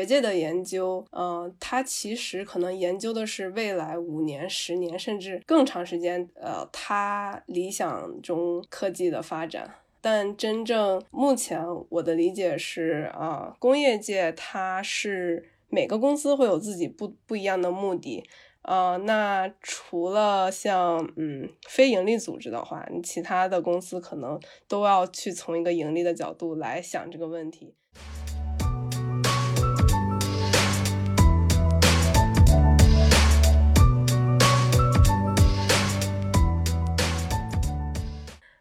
[0.00, 9.74] 学界的研究，嗯，它其实可能研究的是未来五年、十年甚至更长时间，呃，它理想中科技的发展。
[10.00, 18.24] 但真正目前我的理解是，啊，工业界它是每个公司会有自己不不一样的目的。
[18.62, 27.74] 呃，那除了像嗯非盈利组织的话，其他的公司可能都要去从一个盈利的角度来想这个问题。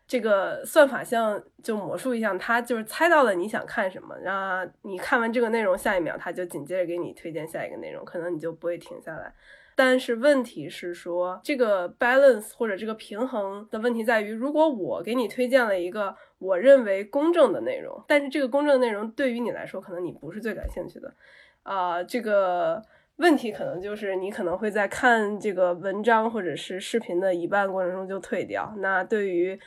[0.10, 9.32] 这个算法像就魔术一样，它就是猜到了你想看什么，然后你看完这个内容，下一秒它就紧接着给你推荐下一个内容，可能你就不会停下来。
[9.76, 21.14] 但是问题是说，这个 balance 或者这个平衡的问题在于，如果我给你推荐了一个我认为公正的内容，但是这个公正的内容对于你来说，可能你不是最感兴趣的，
[21.62, 22.82] 啊，这个
[23.18, 28.74] 问题可能就是你可能会在看这个文章或者是视频的一半过程中就退掉。
[28.80, 29.58] 那对于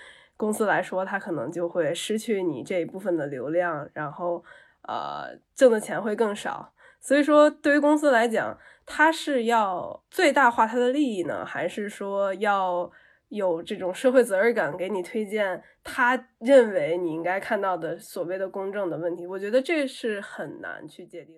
[0.42, 4.42] 公司来说，它可能就会失去你这一部分的流量，然后
[4.88, 6.72] 呃，挣的钱会更少。
[7.00, 12.90] 所以说，对于公司来讲，它是要最大化它的利益呢，还是说要
[13.28, 19.24] 有这种社会责任感，给你推荐他认为你应该看到的所谓的公正的问题？
[19.24, 21.36] 我觉得这是很难去界定。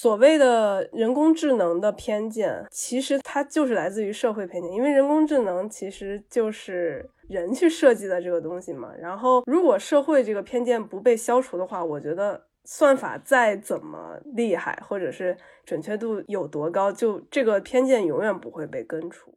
[0.00, 8.90] 所谓的人工智能的偏见，其实它就是来自于社会偏见，因为人工智能其实就是人去设计的这个东西嘛。
[8.98, 19.30] 然后，如果社会这个偏见不被消除的话，我觉得算法再怎么厉害，或者是准确度有多高，就这个偏见永远不会被根除。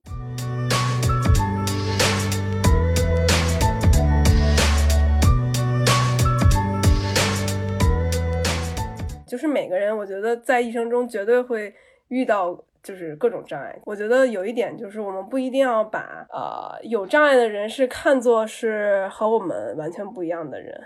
[9.34, 11.74] 就是每个人，我觉得在一生中绝对会
[12.10, 13.76] 遇到，就是各种障碍。
[13.84, 20.80] 我觉得有一点就是，我们不一定要把呃有障碍的人是看作是和我们完全不一样的人。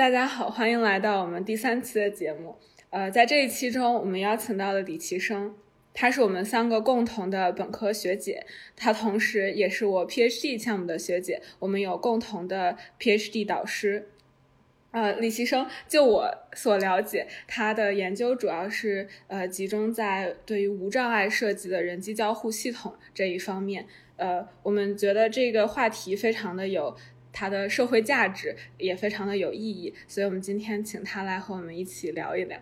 [0.00, 2.56] 大家好，欢迎来到我们第三期的节目。
[2.88, 5.54] 呃，在这一期中，我们邀请到了李奇生，
[5.92, 14.08] 她是我们三个共同的本科学姐，她同时也是我 PhD 项目的学姐，我们有共同的 PhD 导师。
[14.92, 23.86] 呃，李奇生，就我所了解，他的研究主要是呃集中在对于无障碍设计的人机交互系统这一方面。
[24.16, 26.96] 呃，我们觉得这个话题非常的有。
[27.32, 32.60] 它的社会价值也非常的有意义，所以我们今天请他来和我们一起聊一聊。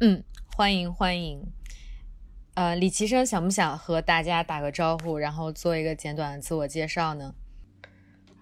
[0.00, 0.22] 嗯，
[0.56, 1.42] 欢迎欢迎。
[2.54, 7.34] 呃，李奇生想不想和大家打个招呼，然后做一个简短的自我介绍呢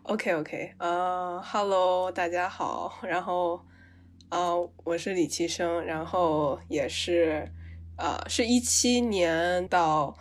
[0.04, 3.60] ？OK OK，呃，Hello，大家好，然后
[4.30, 7.50] 呃，我是李奇生，然后也是
[7.96, 10.16] 呃，是一七年到。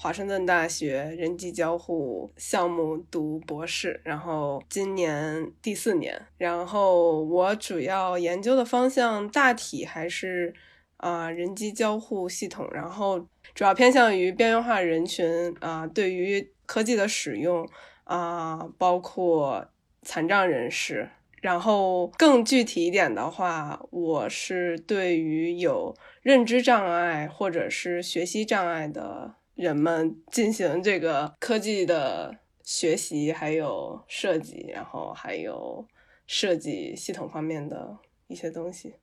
[0.00, 6.24] 华盛顿大学人机交互项目读博士，然后今年第四年。
[6.36, 10.54] 然后我主要研究的方向大体还是
[10.98, 13.18] 啊人机交互系统，然后
[13.52, 17.68] 主要偏向于边缘化人群啊对于科技的使用
[18.04, 19.66] 啊，包括
[20.02, 21.08] 残障人士。
[21.40, 25.92] 然后更具体一点的话，我是对于有
[26.22, 29.34] 认知障碍或者是学习障碍的。
[29.58, 35.84] 人们进行这个科技的学习，还有设计，然后还有
[36.28, 38.94] 设计系统方面的一些东西。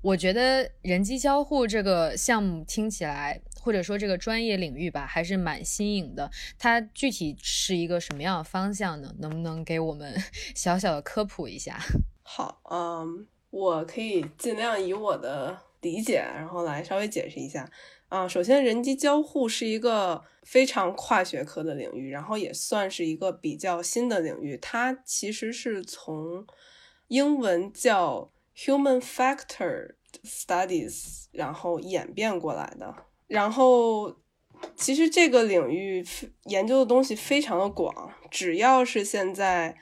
[0.00, 6.30] 我觉得人机交互这个项目听起来，或者说这个专业领域吧，还是蛮新颖的。
[6.56, 9.12] 它具体是一个什么样的方向呢？
[9.18, 10.14] 能不能给我们
[10.54, 11.76] 小小的科普一下？
[12.22, 17.68] 好，嗯，我可以尽量以我的理解，然后来稍微解释一下。
[18.10, 24.58] 啊，首先，人机交互是一个非常跨学科的领域，然后也算是一个比较新的领域。
[24.60, 26.44] 它其实是从
[27.06, 32.92] 英文叫 Human Factor Studies，然后演变过来的。
[33.28, 34.16] 然后，
[34.74, 36.04] 其实这个领域
[36.46, 39.76] 研究的东西非常的广，只要是现在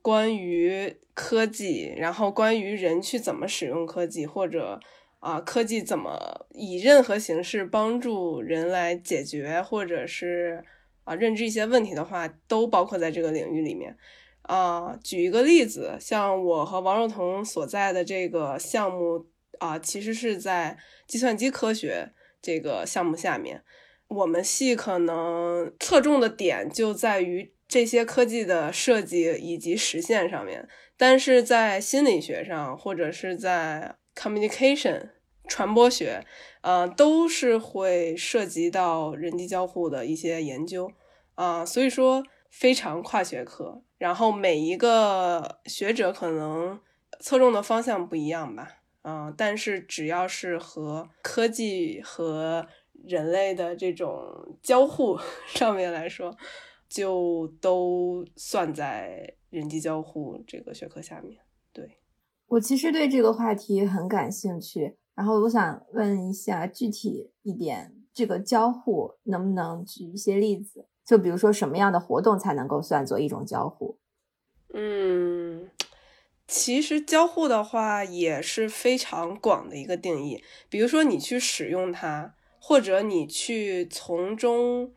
[0.00, 4.80] 关于科技，然后关于人去怎么使用科技，或者。
[5.24, 10.62] 啊，科技怎么以任何形式帮助人来解决或者是
[11.04, 13.96] 啊认知一些问题的话，都包括在这个领域里面。
[14.42, 19.24] 啊，举一个例子，像我和王若彤所在的这个项目
[19.58, 20.76] 啊，其实是在
[21.06, 22.12] 计算机科学
[22.42, 23.62] 这个项目下面。
[24.08, 30.68] 我们系可能侧重的点就在于这些科技的设计以及实现上面，
[30.98, 35.13] 但是在心理学上或者是在 communication
[35.48, 36.24] 传播学，
[36.62, 40.90] 呃，都是会涉及到人机交互的一些研究
[41.34, 43.82] 啊，所以说非常跨学科。
[43.98, 46.78] 然后每一个学者可能
[47.20, 48.68] 侧重的方向不一样吧，
[49.02, 52.66] 嗯，但是只要是和科技和
[53.04, 56.36] 人类的这种交互 上面来说，
[56.88, 61.40] 就都算在人机交互这个学科下面。
[61.72, 61.98] 对
[62.48, 70.86] 我其实对这个话题很感兴趣，然后我想问一下具体一点，这个交互能不能举一些例子？
[71.04, 73.98] 就比如说什么样的活动才能够算作一种交互？
[74.72, 75.70] 嗯，
[76.46, 82.34] 其实交互的话也是非常广的一个定义，比如说你去使用它。
[82.66, 84.90] 或者你去从中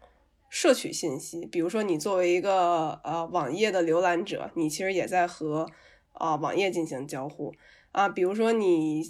[0.50, 5.68] 摄取信息，比如说你作为一个呃网页的浏览者，你其实也在和
[6.14, 7.54] 啊网页进行交互
[7.92, 8.08] 啊。
[8.08, 9.04] 比如说你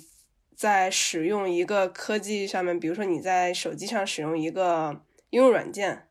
[0.57, 6.07] 在使用一个科技上面，比如说你在手机上使用一个应用软件，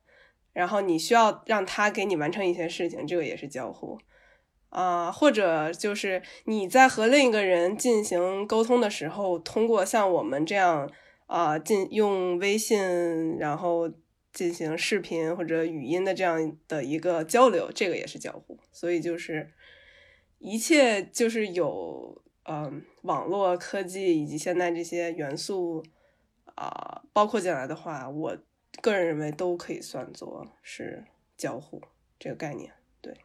[0.52, 3.98] 然后你需要让它给你完成一些事情，这个也是交互
[4.68, 5.10] 啊。
[5.10, 10.90] 或者就是你在和另一个人进行沟通的时候，通过像我们这样。
[11.26, 13.90] 啊，进用微信，然后
[14.32, 18.56] 进行视频或者语音的这样的一个交流，这个也是交互。
[18.70, 19.50] 所以就是
[20.38, 25.82] 一切就是有嗯网络科技以及现在这些元素
[26.54, 28.36] 啊包括进来的话，我
[28.82, 31.04] 个人认为都可以算作是
[31.36, 31.80] 交互
[32.18, 32.72] 这个概念。
[33.00, 33.16] 对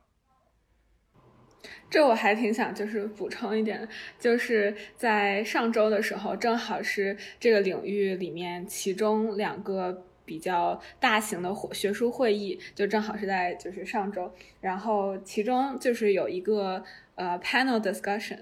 [1.90, 3.88] 这我还挺想就是补充一点，
[4.18, 16.84] 就是在上周的时候，正好是这个领域里面其中两个比较大型的学术会议，就正好是在就是上周，然后其中就是有一个
[17.16, 18.40] 呃 panel discussion，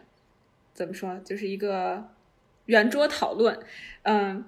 [0.80, 2.10] 怎么说，就是一个
[2.68, 3.60] 圆桌讨论，
[4.04, 4.46] 嗯，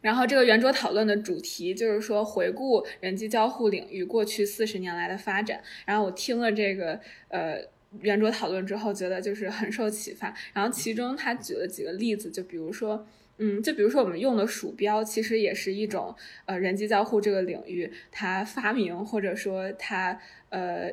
[0.00, 6.98] 然后这个圆桌讨论的主题就是说回顾人机交互领域过去四十年来的发展，然后我听了这个
[7.28, 7.68] 呃。
[8.02, 10.34] 圆桌讨论之后，觉得就是很受启发。
[10.52, 13.06] 然后其中他举了几个例子，就比如说，
[13.38, 16.14] 嗯，就比如说我们用的鼠标，其实也是一种
[16.44, 20.92] 呃人机交互这个领域它发明或者说它呃。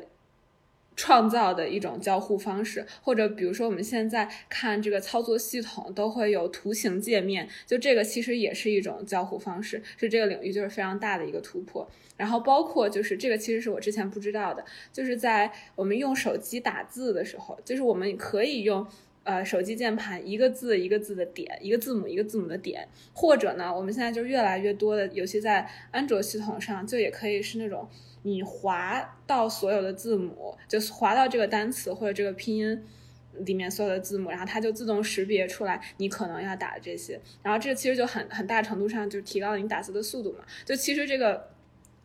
[0.96, 11.86] 创造的一种交互方式，或者比如说我们现在看这个操作系统都会有图形界面，就这个其实也是一种交互方式，是这个领域就是非常大的一个突破。
[12.16, 18.86] 然后包括就是这个其实是我之前不知道的，就是在我们用手机打字的时候，就是我们可以用
[19.24, 27.86] 呃手机键盘一个字一个字的点，一个字母一个字母的点，或者呢我们现在就越来越多的，尤其在安卓系统上，就也可以是那种。
[28.26, 32.84] 你滑到所有的字母，就是滑到这个单词或者这个拼音
[33.44, 40.40] 里面所有的字母，然后它就自动识别出来你可能要打的这些，然后这其实就很很大程度上就提高了你打字的速度嘛。
[40.64, 41.50] 就其实这个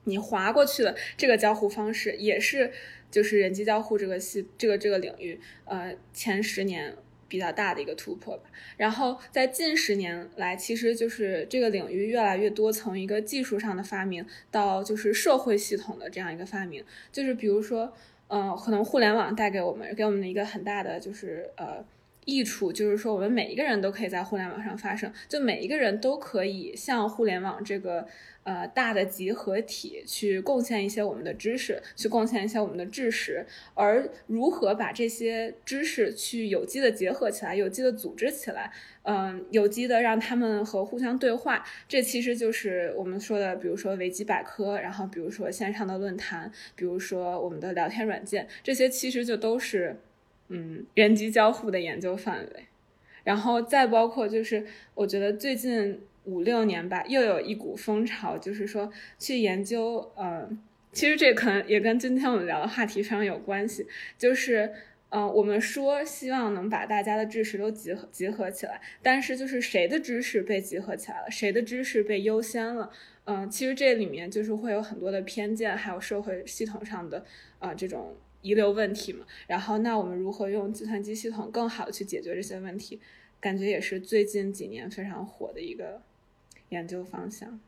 [0.03, 2.71] 你滑过去的这个交互方式，也是
[3.09, 6.95] 就是人机交互这个系这个这个领域，呃，前十年。
[7.31, 8.43] 比较大的一个突破吧。
[8.75, 16.83] 然后在近十年来，其实就是这个领域越来越多，从一个技术上的发明到就是社会系统的这样一个发明。
[17.09, 17.93] 就是比如说，
[18.27, 21.81] 嗯，可能互联网带给我们给我们的一个很大的就是呃
[22.25, 28.07] 益处，就是说我们每一个人都可以在互联网上发声，就每一个人都可以向互联网这个。
[28.43, 38.73] 呃，大的集合体去贡献一些我们的知识，去贡献一些我们的知识，而如何把这些知识去有机的结合起来，有机的组织起来，
[39.03, 49.95] 嗯，有机的让他们和互相对话，这其实就是我们说的，比如说维基百科，然后比如说线上的论坛，比如说我们的聊天软件，这些其实就都是
[50.51, 52.65] 嗯人机交互的研究范围，
[53.23, 56.01] 然后再包括就是我觉得最近。
[56.25, 63.87] 五六年吧，又有一股风潮，就是说去研究，嗯，其实这可能也跟今天我们聊的话题非常有关系，
[64.19, 64.71] 就是，
[65.09, 72.91] 嗯，我们说希望能把大家的知识都集合集合起来，但是就是谁的知识被集合起来了，谁的知识被优先了，
[73.23, 77.25] 嗯，其实这里面就是会有很多的偏见，还有社会系统上的
[77.57, 82.99] 啊这种遗留问题嘛，然后那我们如何用计算机系统更好的去解决这些问题？
[83.39, 86.01] 感觉也是最近几年非常火的一个
[86.69, 87.59] 研究方向。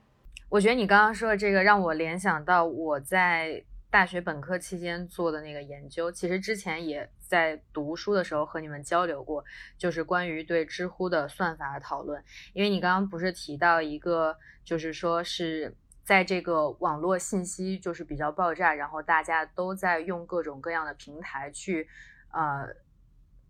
[0.49, 9.43] 我觉得你刚刚说的这个让我联想到我在大学本科期间做的那个研究，其实之前也在读书的时候和你们交流过，
[9.77, 12.23] 就是关于对知乎的算法的讨论。
[12.53, 21.87] 因为你刚刚不是提到一个，就是说是在这个网络信息就是比较爆炸，然后大家都在用各种各样的平台去，
[22.31, 22.75] 呃。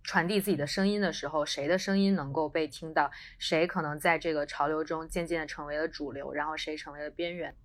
[0.06, 3.10] 传递自己的声音的时候，谁的声音能够被听到？
[3.40, 7.56] 谁可能在这个潮流中渐渐的成为了主流，然后谁成为了边缘？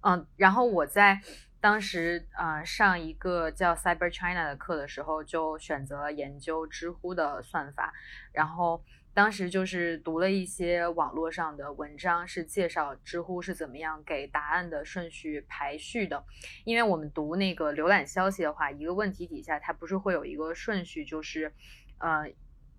[0.00, 1.20] 嗯，然后我在
[1.60, 7.92] 当时呃上一个叫 Cyber China 的课的时候，就选择了研究知乎的算法，
[8.32, 8.82] 然后。
[9.14, 16.24] 当时就是读了一些网络上的文章，是介绍知乎是怎么样给答案的顺序排序的。
[16.64, 21.52] 因为我们读那个浏览消息的话，一个问题底下它不是会有一个顺序，就是，
[21.98, 22.28] 呃，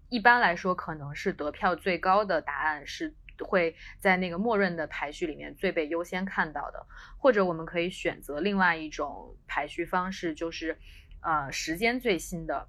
[0.09, 6.85] 一般来说可能是得票最高的答案是会在那个默认的排序里面最被优先看到的，
[7.17, 10.77] 或者我们可以选择另外一种排序方式，就是，
[11.21, 12.67] 呃，时间最新的。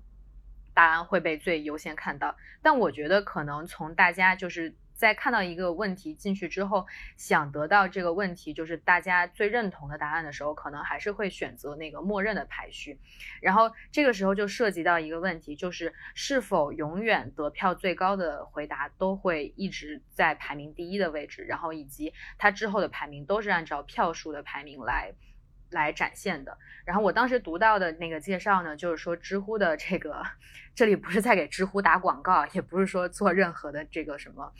[0.77, 13.01] 答案会被最优先看到，但我觉得可能从大家就是在看到一个问题进去之后，想得到这个问题就是大家最认同的答案的时候，可能还是会选择那个默认的排序。
[13.41, 25.15] 然后这个时候就涉及到一个问题，就是是否永远得票最高的回答都会一直在排名第一的位置，然后以及它之后的排名都是按照票数的排名来。
[25.71, 26.57] 来展现的。
[26.85, 30.25] 然后我当时读到的那个介绍呢，就是说知乎的这个，
[30.75, 34.53] 这里不是在给知乎打广告，也不是说做任何的这个什么，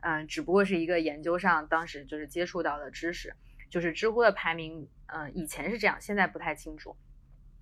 [0.00, 3.34] 嗯，只不过是一个研究上当时就是接触到的知识，
[3.68, 6.96] 就是知乎的排名，嗯，以前是这样，现在不太清楚。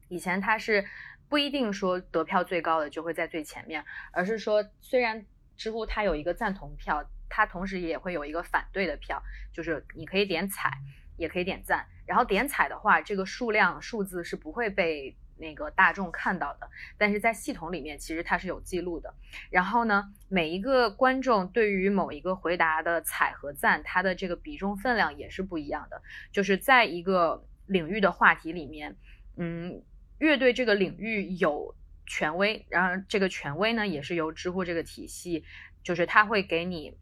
[0.09, 0.85] 以前它是
[1.28, 9.21] 不一定说得票最高的就会在最前面，而是说虽然知乎它有一个赞同票，它同时也会有一个反对的票，
[9.52, 10.71] 就是你可以点踩。
[11.18, 16.68] 也可以点赞，然后点彩的话，这个数量数字是不会被那个大众看到的，
[16.99, 19.14] 但是在系统里面其实它是有记录的。
[19.50, 26.02] 然后呢，每一个观众对于某一个回答的彩和赞，它的这个比重分量也是不一样的。
[26.30, 28.97] 就是在一个领域的话题里面，
[29.37, 29.82] 嗯，
[30.18, 31.75] 越对这个领域有
[32.06, 35.44] 权威，然后这个权威呢，也是由知乎这个体系，
[35.82, 36.97] 就是它会给你。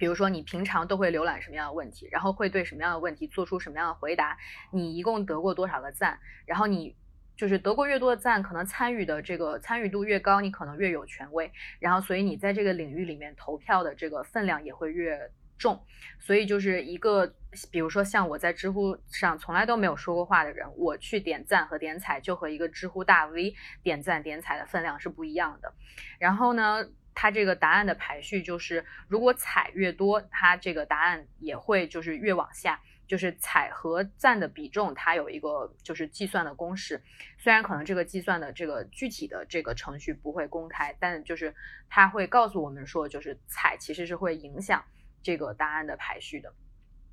[0.00, 4.34] 比如说，你平常都会浏览什么样的问题，然后会对什么样的问题做出什么样的回答？
[4.72, 6.18] 你一共得过多少个赞？
[6.46, 6.96] 然后你
[7.36, 11.52] 就是得过越多的赞，可能参与的这个参与度越高，你可能越有权威。
[11.80, 15.84] 然后，所以你在这个领域里面投票的这个分量也会越重。
[16.18, 17.34] 所以就是一个，
[17.70, 25.74] 比如说像我在知乎上从来都没有说过话的人，我去点赞和点彩，就和一个知乎大 V 点赞点彩的分量是不一样的。
[26.18, 26.88] 然后呢？
[27.20, 32.80] 它这个答案的排序就是，如果彩越多，它这个答案也会就是越往下。
[33.06, 37.02] 就是彩和赞的比重，它有一个就是计算的公式。
[37.36, 41.54] 虽然可能这个计算的这个具体的这个程序不会公开，但就是
[41.90, 44.82] 它会告诉我们说，就是彩其实是会影响
[45.22, 46.54] 这个答案的排序的。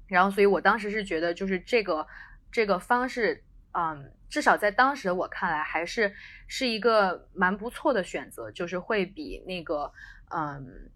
[0.08, 2.08] 然后，所以我当时是觉得，就是这个
[2.50, 3.44] 这个方式。
[3.74, 6.14] 嗯，至少在当时我看来，还是
[6.48, 9.92] 是一个蛮不错的选择，就是会比那个，
[10.30, 10.90] 嗯，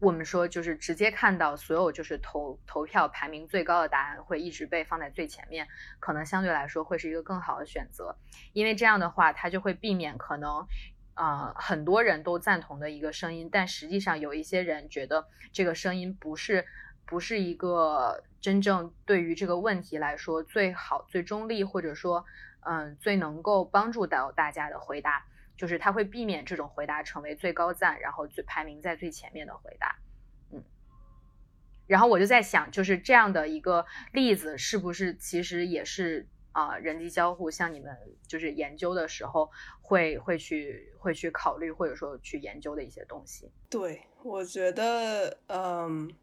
[0.00, 5.66] 我们说就是直接看到所有就是投投票排名最高的答案会一直被放在最前面，
[6.00, 8.16] 可能相对来说会是一个更好的选择，
[8.52, 10.66] 因为这样的话，它就会避免可能，
[11.14, 16.64] 呃，很多人都赞同的一个声音，但实际上有一些人觉得这个声音不是。
[17.08, 22.24] 不是一个真正对于这个问题来说最好、最中立，或者说，
[22.60, 25.26] 嗯，最能够帮助到大家的回答，
[25.56, 29.96] 就是他会避免这种回答成为最高赞，然后最排名在最前面的回答，
[30.52, 30.62] 嗯。
[31.88, 37.98] 然后我就在想，就是这样的一个例子，是不是其实也是啊，人机交互像你们
[38.28, 39.50] 就是研究的时候
[39.82, 43.50] 会会去会去考虑或者说去研究的一些东西？
[43.68, 46.14] 对，我觉得，嗯。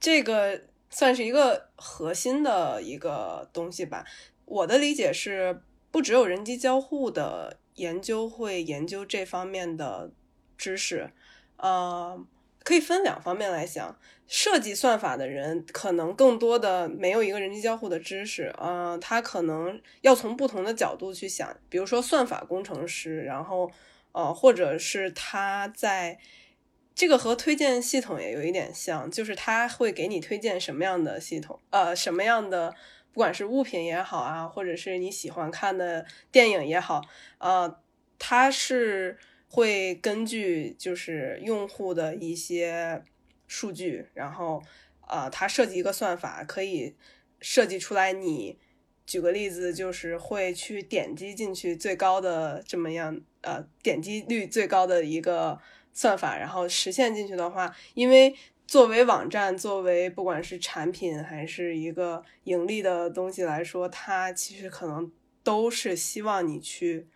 [0.00, 0.60] 这个
[0.94, 4.06] 算是一个核心的一个东西吧。
[4.44, 5.60] 我的理解是，
[5.90, 10.12] 不只有人机交互的研究会研究这方面的
[10.56, 11.10] 知识，
[11.56, 12.24] 呃，
[12.62, 13.98] 可以分两方面来想。
[14.26, 23.70] 设计算法的人可能更多的没有一个人机交互的知识，呃，他可能要从不同的角度去想，比如说算法工程师，然后
[24.12, 26.20] 呃，或者是他在。
[26.94, 32.74] 这个和推荐系统也有一点像，就是它会给你推荐什么样的系统，呃，什么样的，
[33.12, 37.02] 不管是物品也好啊，或者是你喜欢看的电影也好，
[37.38, 37.80] 呃，
[38.18, 43.02] 它是会根据就是用户的一些
[43.48, 44.62] 数据，然后
[45.08, 46.94] 呃，它设计一个算法，可以
[47.40, 48.58] 设计出来你。
[49.06, 55.60] 举个例子，就是会去点击进去最高的这么样，呃，点击率最高的一个
[55.94, 58.34] 算法，然后实现进去的话，因为
[58.66, 65.10] 作为网站，作为不管是产品还是一个盈利的东西来说，它其实可能
[65.42, 67.08] 都是希望你去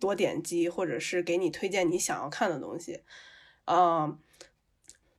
[0.00, 3.02] 多点击，或者是给你推荐你想要看的东西。
[3.66, 4.18] 嗯，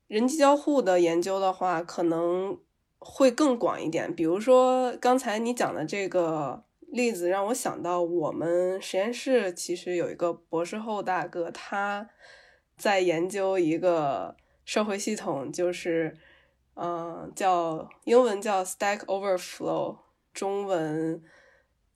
[0.08, 2.60] 人机交互的研究的话，可能。
[3.06, 12.10] 会更广一点，比如说刚才你讲的这个例子，让我想到我们实验室其实有一个博士后大哥，他
[12.84, 14.36] 在研究一个
[14.66, 16.18] 社会系统，就是
[16.76, 20.00] 嗯，叫英文叫 Stack Overflow，
[20.34, 21.24] 中文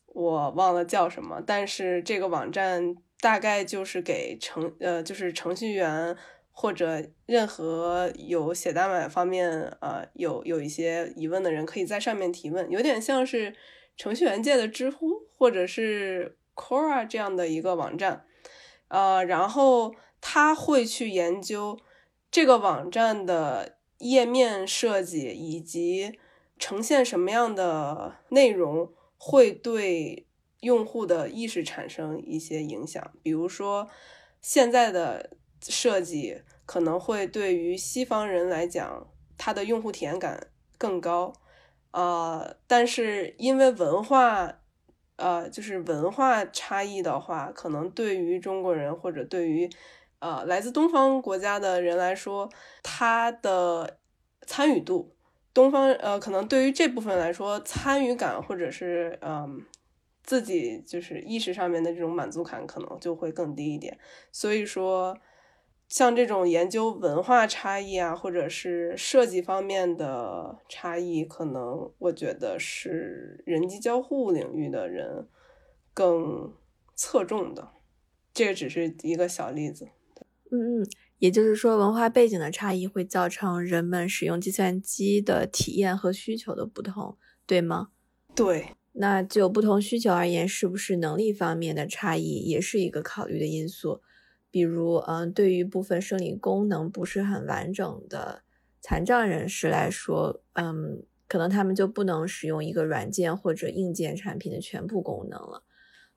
[0.06, 6.16] 我忘了叫什么，但是这个网站大概就是给程呃，就是程序员。
[6.60, 9.48] 或者任何有写代码方面
[9.80, 13.54] 呃有有一些疑问的人，可以在上面提问，有点像是
[13.96, 18.26] 程序员界的知乎或者是 Quora 这样的一个网站，
[18.88, 21.80] 呃，然后他会去研究
[22.32, 26.20] 这个网站的页面设计以及
[26.60, 30.28] 呈现什么样的内容会对
[30.62, 33.90] 用户的意识产生一些影响，比如说
[34.42, 35.32] 现在的。
[35.60, 39.08] 设计可能会对于西方人来讲，
[39.40, 41.34] 它的用户体验感更高，
[41.90, 44.60] 呃，但是因为文化，
[45.16, 49.68] 呃，就是文化差异的话，可能对于中国人或者对于
[50.20, 52.50] 呃来自东方国家的人来说，
[52.84, 54.00] 他的
[54.46, 55.16] 参与度，
[55.54, 59.66] 东方呃，可能对于这部分来说，参与感或者是嗯
[60.24, 63.98] 自己就是意识上面的这种满足感，可能就会更低一点，
[64.32, 65.18] 所以说。
[65.90, 75.30] 像这种研究文化差异啊，或者是设计方面的差异，可能我觉得是人机交互领域的人
[75.94, 76.54] 更
[76.94, 77.70] 侧重的。
[78.34, 79.88] 这个只是一个小例子。
[80.52, 80.88] 嗯嗯，
[81.20, 87.90] 也就是说，文化背景的差异会造成人们使用计算机的体验和需求的不同，对吗？
[88.36, 88.70] 对。
[89.00, 94.02] 那就不同需求而言，是不是能力方面的差异也是一个考虑的因素？
[94.50, 98.42] 比如，嗯，对于部分生理功能不是很完整的
[98.82, 105.64] 残障人士来说，嗯，可能他们就不能使用一个软件或者硬件产品的全部功能了。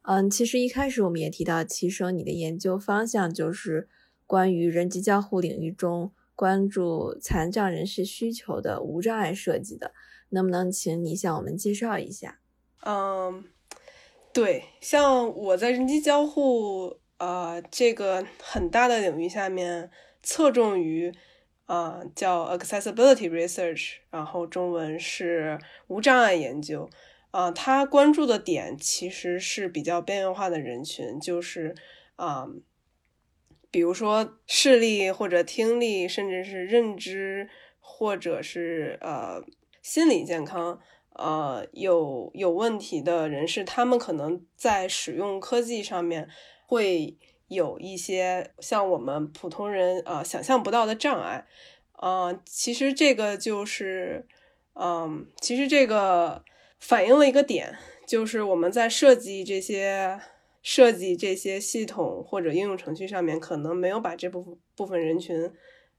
[0.03, 3.91] 嗯，其实一开始我们也提到，齐生你的研究方向就是
[4.31, 9.93] 关于人机交互领域中关注残障人士需求的无障碍设计的，
[10.29, 12.39] 能不能请你向我们介绍一下？
[12.87, 13.45] 嗯，
[14.33, 17.01] 对，像我在人机交互。
[17.19, 19.91] 呃，这个很大的领域下面
[20.23, 21.13] 侧重于，
[21.67, 26.89] 呃，叫 accessibility research，然后中文是无障碍研究。
[27.31, 31.75] 啊，他关注的点其实是比较边缘化的人群，就是
[32.17, 32.47] 啊，
[33.71, 39.43] 比如说视力或者听力，甚至是认知或者是呃
[39.83, 40.81] 心理健康，
[41.15, 46.29] 呃有有问题的人士，他们可能在使用科技上面。
[46.73, 51.45] 会有一些像我们普通人呃想象不到的障碍，
[52.01, 54.25] 嗯，其实这个就是，
[54.75, 56.45] 嗯，其实这个
[56.79, 60.21] 反映了一个点，就是我们在设计这些
[60.63, 65.51] 设计这些系统或者应用程序上面，可能没有把这部分部分人群，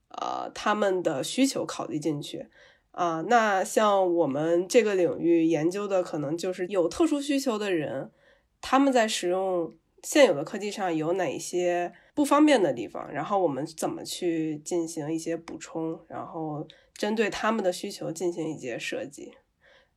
[0.10, 2.48] 呃，他们的需求考虑进去，
[2.92, 8.12] 啊，那像我们这个领域研究的，可能就是有特殊需求的人，
[8.60, 9.74] 他们在使用。
[10.04, 13.14] 现有的科技上有哪些不方便的地方？
[13.14, 16.00] 然后我们怎么去进行一些补充？
[16.08, 19.32] 然后针对他们的需求进行一些设计。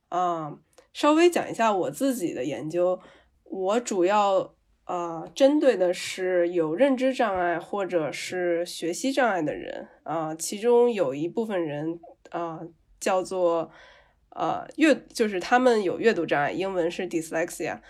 [0.09, 0.59] 啊，
[0.93, 2.99] 稍微讲一下我自己的研究。
[3.45, 4.54] 我主要
[4.85, 9.87] 啊针对的是有认知障碍或者是学习障碍的人。
[10.03, 12.61] 啊，其中有一部分人啊
[12.99, 13.69] 叫做
[14.29, 17.81] 呃阅，就是他们有阅读障碍，英文是 dyslexia。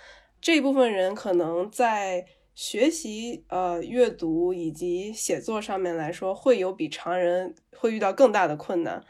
[0.41, 9.03] 这一部分人可能在学习、呃阅读以及写作上面来说，会有比常人会遇到更大的困难。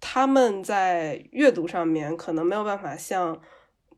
[0.00, 3.40] 他们在阅读上面可能没有办法像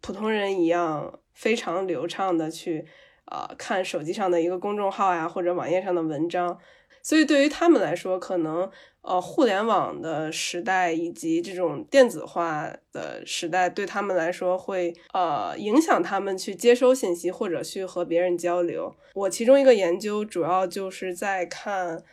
[0.00, 2.86] 普通人一样非常流畅的去，
[3.26, 6.58] 呃看手机上的一个公众号呀，或者网页上的文章。
[7.04, 18.94] 所以对于他们来说，可能呃互联网的时代以及这种电子化的时代，对他们来说会呃影响他们去接收信息或者去和别人交流。
[19.14, 22.04] 我其中一个研究主要就是在看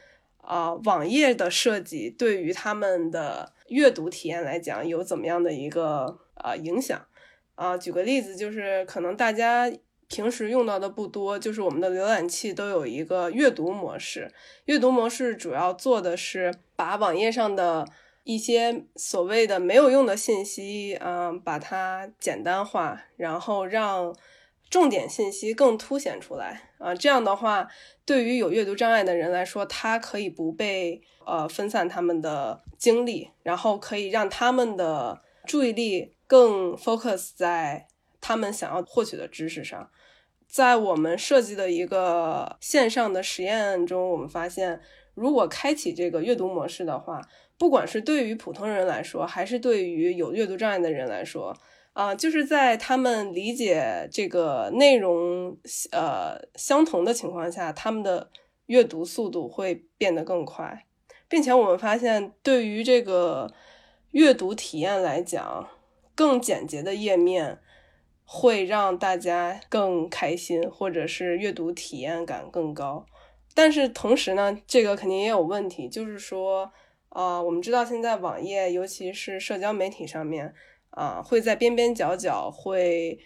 [0.42, 7.00] 啊网页的设计对于他们的阅读体验来讲有怎么样的一个呃影响
[7.60, 7.78] 啊。
[7.78, 9.72] 举个例子，就是可能大家。
[10.12, 14.34] 平时用到的不多，就是我们的浏览器都有一个阅读模式。
[14.66, 17.88] 阅读模式主要做的是把网页上的
[18.24, 24.12] 一些所谓的没有用的信息，嗯，把它简单化，然后让
[24.68, 26.72] 重点信息更凸显出来。
[26.80, 27.68] 啊，这样的话，
[28.04, 37.88] 对于有阅读障碍的人来说，他可以不被呃分散他们的精力，然后可以让他们的注意力更 focus 在
[38.22, 39.90] 他们想要获取的知识上。
[40.48, 44.80] 在我们设计的一个线上的实验中，我们发现，
[45.16, 47.20] 如果开启这个阅读模式的话，
[47.58, 51.56] 不管是对于普通人来说，还是对于有阅读障碍的人来说，
[51.94, 55.58] 啊，就是在他们理解这个内容
[55.92, 58.30] 呃相同的情况下，他们的
[58.68, 60.86] 阅读速度会变得更快，
[61.28, 63.52] 并且我们发现，对于这个
[64.12, 65.68] 阅读体验来讲，
[66.20, 67.60] 更简洁的页面。
[68.32, 73.04] 会让大家更开心，或者是阅读体验感更高。
[73.56, 76.72] 但是同时呢，这个肯定也有问题，就是说，
[77.10, 80.54] 啊，我们知道现在网页，尤其是社交媒体上面，
[80.92, 83.18] 啊，会在边边角角会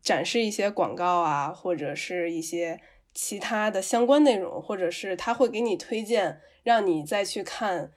[0.00, 2.80] 展示一些广告啊，或者是一些
[3.12, 7.92] 其他的相关内容，或者是他会给你推荐，让你再去看。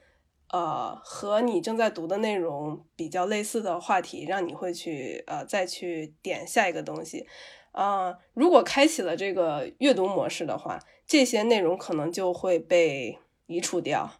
[0.52, 7.26] 呃，和你正在读的内容比较类似的话题，让你会去呃再去点下一个东西。
[7.72, 14.12] 啊，如果开启了这个阅读模式的话，这些内容可能就会被移除掉。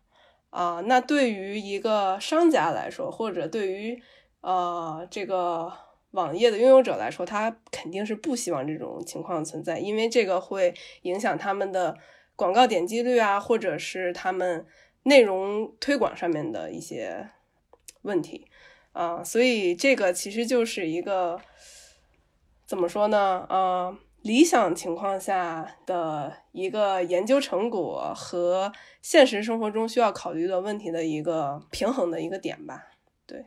[0.52, 4.02] 啊，那对于一个商家来说，或者对于
[4.40, 5.74] 呃这个
[6.12, 11.98] 网页的拥有者来说，他肯定是不希望这种情况存在，因为这个会影响他们的
[12.38, 14.66] 广告点击率啊，或者是他们。
[15.04, 17.30] 内容推广上面的一些
[18.04, 18.48] 问题
[18.92, 21.42] 啊，所以这个其实就是一个
[22.66, 23.46] 怎么说呢？
[23.50, 32.90] 啊，理想情况下的一个研究成果和现实生活中需要考虑的问题的一个平衡的一个点吧。
[33.26, 33.46] 对，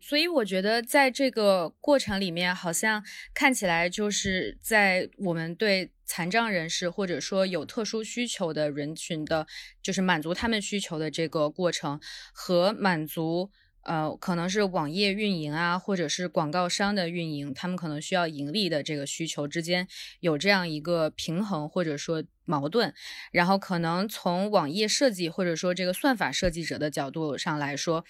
[0.00, 5.90] 所以我觉得在这个过程里面，好像看起来就是在我们对。
[6.08, 9.46] 残障人士或者说有特殊需求的人群的，
[9.82, 12.00] 就是满足他们需求的这个过程，
[12.32, 13.50] 和满足
[13.82, 19.86] 呃可能是网页运营啊，或者是广告商的运营，他们可能需要盈利的这个需求之间
[20.20, 22.94] 有这样一个平衡或者说矛盾。
[23.30, 28.04] 然后可能从网页设计或者说这个算法设计者的角度上来说，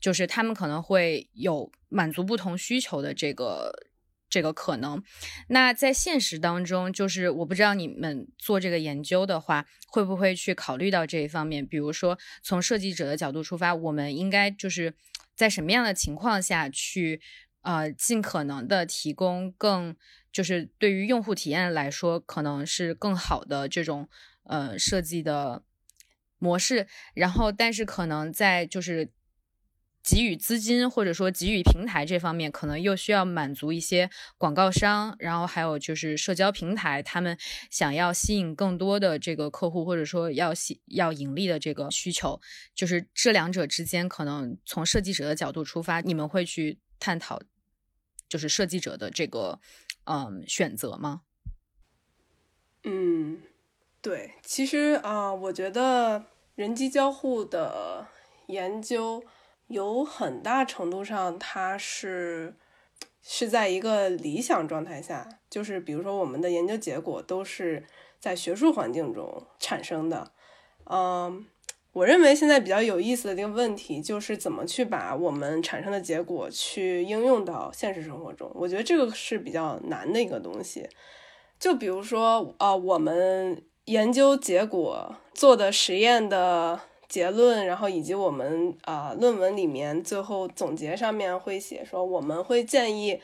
[0.00, 3.91] 就是他们可能会有满足不同需求的这个。
[4.32, 5.02] 这个可能，
[5.48, 11.66] 那在现实当中，就是我不知道你们做这个研究的话，会不会去考虑到这一方面？
[11.66, 14.94] 比如说，从设计者的角度出发，我们应该就是
[15.34, 17.20] 在什么样的情况下去，
[17.60, 19.94] 呃，尽可能的提供更，
[20.32, 24.08] 就是对于用户体验来说，可能是更好的这种
[24.44, 25.62] 呃设计的
[26.38, 26.86] 模式。
[27.12, 29.12] 然后，但是可能在就是。
[30.02, 37.38] 给予资金或者说给予平台这方面，可能又需要满足一些广告商，然后还有就是社交平台，他们
[37.70, 42.40] 想要吸引更多的这个客户，或者说要吸要盈利的这个需求，
[42.74, 47.40] 就是这两者之间，可能从设计者的角度出发，你们会去探讨，
[48.28, 49.60] 就是设计者的这个
[50.06, 51.22] 嗯选择吗？
[52.82, 53.40] 嗯，
[54.00, 58.08] 对，其实啊，我觉得人机交互的
[58.48, 59.22] 研究。
[59.68, 62.54] 有很大程度上，它是
[63.22, 67.86] 是在一个理想状态下，就是比如说我们的研究结果都是
[68.20, 70.32] 在学术环境中产生的。
[70.84, 71.46] 嗯，
[71.92, 78.50] 我认为现在比较有意思的这个问题就是怎么去把我们产生的结果去应用到现实生活中。
[78.54, 80.86] 我觉得这个是比较难的一个东西。
[81.58, 86.80] 就比如说，呃，我们研究结果做的实验的。
[87.12, 93.20] 结论，然后以及我们啊论文里面最后总结上面会写说，我们会建议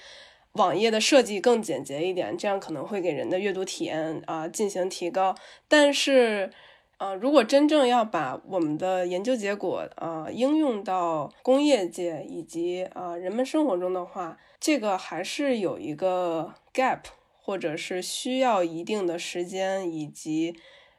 [0.52, 5.34] 网页的设计更简洁一点，这样可能会给人的阅读体验啊进行提高。
[5.68, 6.50] 但是，
[6.98, 17.04] 呃，如果真正要把我们的研究结果啊应用到工业界以及啊人们生活中的话，这个还是有一个 gap，
[17.40, 20.54] 或者是需要一定的时间以及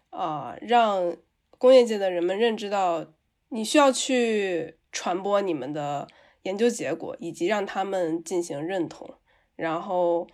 [0.10, 1.16] 啊让。
[1.60, 3.06] 工业界的人们认知到，
[3.50, 6.08] 你需要去传播你们的
[6.44, 9.14] 研究结果，以及让他们进行认同。
[9.58, 10.26] 然后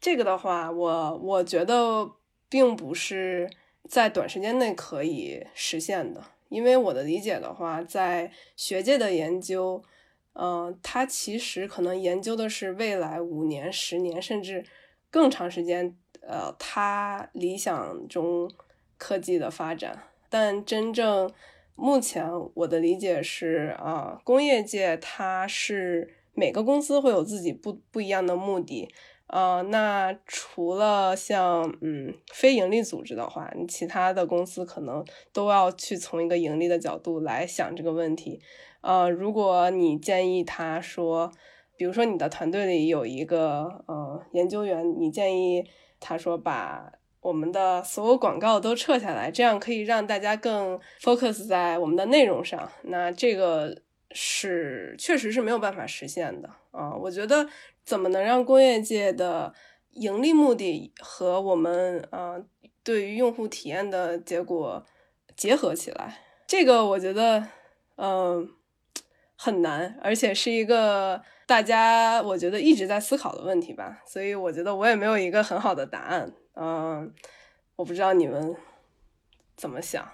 [0.00, 2.10] 这个的话，我我觉得
[2.48, 3.50] 并不是
[3.86, 9.84] 在短时间内可以实现的，因为我的理解的话，在学界的研究，
[10.32, 14.64] 嗯，它其实可能研究的是未来五年、十年甚至
[15.10, 18.50] 更长时间，呃，它理想中
[18.96, 20.04] 科技的发展。
[20.30, 21.30] 但真正
[21.74, 28.88] 目前我的理解是，啊，工业界它是每个公司会有自己不不一样的目的。
[29.26, 38.40] 呃，那除了像嗯非盈利组织的话，你其他的公司可能都要去从一个盈利的角度来想这个问题。
[38.80, 41.30] 呃，如果你建议他说，
[41.76, 45.64] 比如说你的团队里有一个呃研究员，你建议
[46.00, 52.70] 他说把我们的所有广告都撤下来，这样可以让大家更 focus 在我们的内容上。
[52.82, 53.76] 那这个
[54.12, 57.48] 是确实是没有办法实现的啊，我觉得。
[57.82, 59.52] 怎么能让工业界的
[59.92, 62.36] 盈利目的和我们啊
[62.84, 64.86] 对于用户体验的结果
[65.34, 66.18] 结合起来？
[66.46, 67.44] 这个我觉得
[67.96, 68.48] 嗯
[69.34, 74.00] 很难，而且是一个大家我觉得一直在思考的问题吧。
[74.06, 76.30] 所以我觉得我也没有一个很好的答案。
[76.60, 77.10] 嗯，
[77.76, 78.54] 我不知道你们
[79.56, 80.06] 怎么想。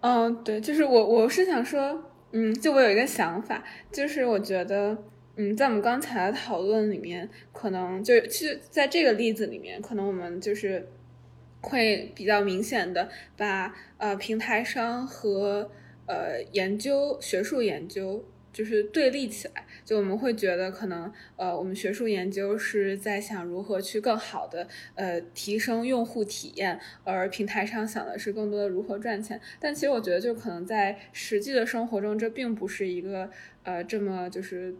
[0.00, 4.96] 嗯，对，就是我我是想说，嗯，就我有一个想法，就是我觉得。
[5.40, 10.88] 嗯，在我们刚才的讨论里面，可能就其实在这个例子里面，可能我们就是
[11.60, 15.70] 会比较明显的把呃平台商和
[16.06, 29.40] 呃研究学术研究就是对立起来，就我们会觉得可能呃我们学术研究是在想如何去更好的呃提升用户体验，而平台上想的是更多的如何赚钱。
[29.60, 33.30] 但其实我觉得，就可能在实际的生活中，这并不是一个
[33.62, 34.74] 呃这么就是。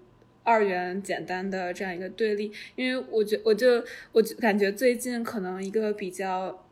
[0.44, 6.64] 二元简单的这样一个对立，因为我觉我就我就感觉最近可能一个比较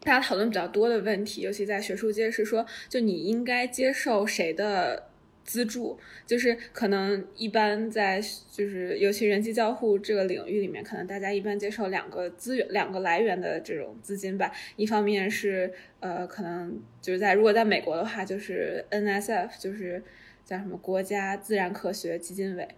[0.00, 5.10] 大家讨论比较多的问题，尤其在学术界是说，就你应该接受谁的
[5.46, 5.96] 资助？
[6.26, 14.52] 就是可能一般在就是尤其人机交互这个领域里面，可能大家一般接受两个资源、两个来源的这种资金吧。
[14.74, 20.02] 一方面是呃，可能就是在如果在美国的话，就是 NSF，就是
[20.44, 22.68] 叫什么国家自然科学基金委。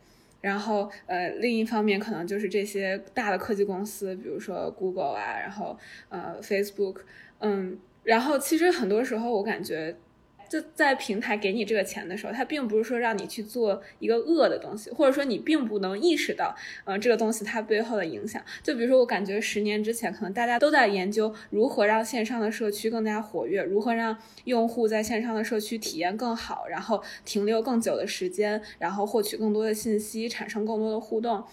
[0.40, 5.76] 然后，呃，另一方面可能就是这些大的科技公司，比如说 Google 啊，然后
[6.10, 6.98] 呃 Facebook，
[7.40, 9.96] 嗯，然后其实很多时候我感觉。
[10.48, 18.42] 就在平台给你这个钱的时候，它并不是说让你去做一个恶的东西，或者说你并不能意识到，呃，这个东西它背后的影响。
[18.62, 31.44] 就比如说，我感觉十年之前，可能大家都在研究如何让线上的社区更加活跃，如何让用户在线上的社区体验更好，然后停留更久的时间，然后获取更多的信息，产生更多的互动。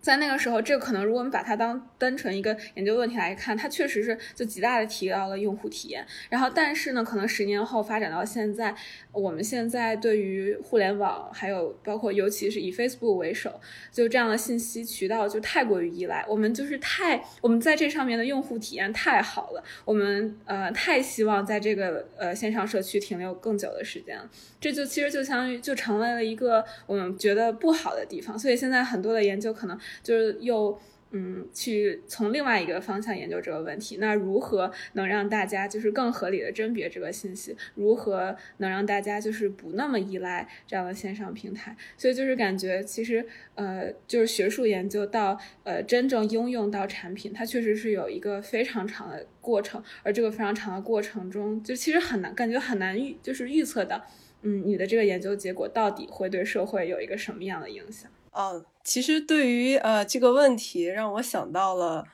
[0.00, 6.06] 在那个时候，这个可能如果我们把它当单纯一个研究问题来看，它确实是就极大的提高了用户体验。
[6.30, 8.72] 然后，但是呢，可能十年后发展到现在，
[9.10, 16.24] 我们现在对于互联网，还有包括尤其是以 Facebook 为首，就这样的信息渠道就太过于依赖。
[16.28, 24.30] 我们就是太我们在这上面的用户体验太好了，我们呃太希望在这个呃线上社区停留更久的时间了。
[24.66, 28.38] 这就其实就相当于就成为了一个我们觉得不好的地方。
[28.38, 29.76] 所以现在很多的研究可能。
[30.02, 30.78] 就是又
[31.12, 33.98] 嗯，去从另外一个方向研究这个问题。
[33.98, 37.56] 那如何能让大家就是更合理的甄别这个信息？
[37.74, 41.76] 如何能让大家就是不那么依赖这样的线上平台？
[41.96, 43.24] 所以就是感觉其实
[43.54, 49.82] 呃，就是学术研究到呃真正应用到产品，它确实是有一个非常长的过程。
[50.02, 54.04] 而这个非常长的过程中，就其实很难，感觉很难预，就是预测到，
[54.42, 58.10] 嗯，你的这个研究结果到底会对社会有一个什么样的影响？
[58.32, 62.04] 哦，其实对于呃这个问题，让我想到了，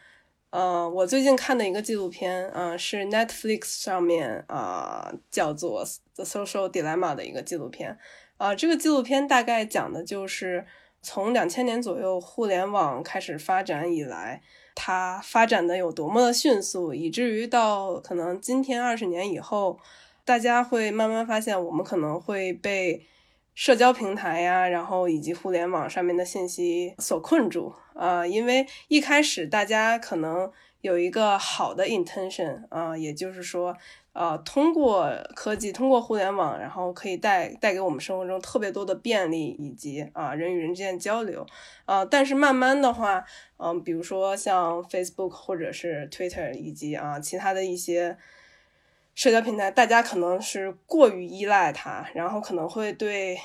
[0.51, 7.99] 呃，我最近看的一个纪录片，嗯，是 Netflix 上面啊叫做《The Social Dilemma》的一个纪录片，
[8.37, 10.65] 啊，这个纪录片大概讲的就是
[11.03, 14.41] 从两千年左右互联网开始发展以来，
[14.77, 19.81] 它发展的有多么的迅速，以至于到可能今天二十年以后，
[20.25, 23.07] 大家会慢慢发现，我们可能会被。
[23.55, 33.77] 社交平台呀，然后以及互联网上面的信息所困住啊，因为一开始大家可能有一个好的 intention 啊，也就是说，
[34.15, 41.47] 呃，通过科技，通过互联网，然后可以带带给我们生活中特别多的便利以及啊人与人之间交流
[41.85, 43.23] 啊，但是慢慢的话，
[43.59, 48.17] 嗯，比如说像 Facebook 或者是 Twitter 以及啊其他的一些。
[49.15, 53.39] 社交平台，大家可能是过于依赖它，然后可能会对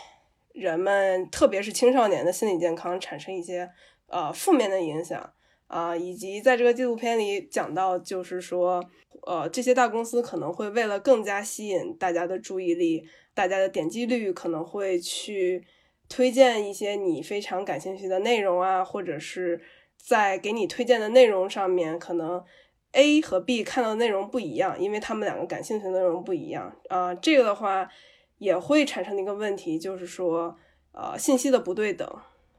[0.53, 3.69] 人们，特别是青少年的心理健康产生一些
[4.07, 5.33] 呃负面的影响。
[5.67, 8.81] 啊，以及在这个纪录片里讲到，就是说，
[9.27, 15.67] 呃，这些大公司可能会为了更加吸引大家的注意力，大家的点击率，可能会去
[16.07, 19.61] 推荐一些你非常感兴趣的内容啊，或者是
[19.97, 22.41] 在给你推荐的内容上面，可能
[22.91, 27.89] A 和 B 看到的内容不一样，因为他们两个感兴趣的内容不一样啊，这个的话。
[28.39, 30.55] 也会产生一个问题，就是说，
[30.91, 32.07] 呃，信息的不对等。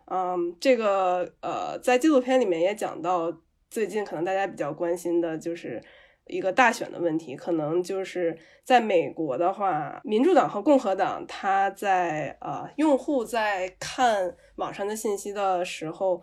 [0.06, 3.32] 嗯，这个呃，在纪录片里面也讲到，
[3.70, 5.80] 最近可能大家比较关心的就是
[6.26, 7.36] 一个大选的问题。
[7.36, 16.20] 可能就是在美国的话，民主党和共和党，他在呃，用户在看网上的信息的时候，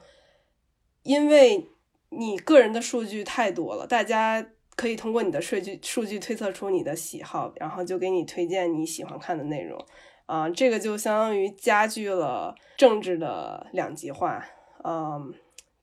[1.04, 1.66] 因为
[2.10, 4.46] 你个人的数据太多了，大家。
[4.78, 9.82] 可以通过你的数据数据推测出你的喜好，然后就给你推荐你喜欢看的内容，
[10.26, 14.46] 啊，这个就相当于加剧了政治的两极化，
[14.84, 15.34] 嗯，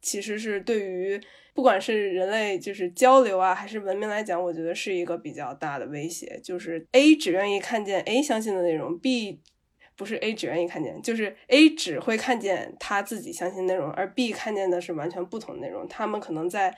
[0.03, 1.19] 其实是对于
[1.55, 6.39] 不管是人类就是交流啊，还是文明来讲，我觉得是一个比较大的威胁。
[6.45, 9.41] 就是 A 只愿意看见 A 相信的内容，B
[10.03, 16.77] 不是 A 只愿意看见，就是 A 只会看见他自己相信内容，而 B 看见的是完全不同的内容，他们可能在。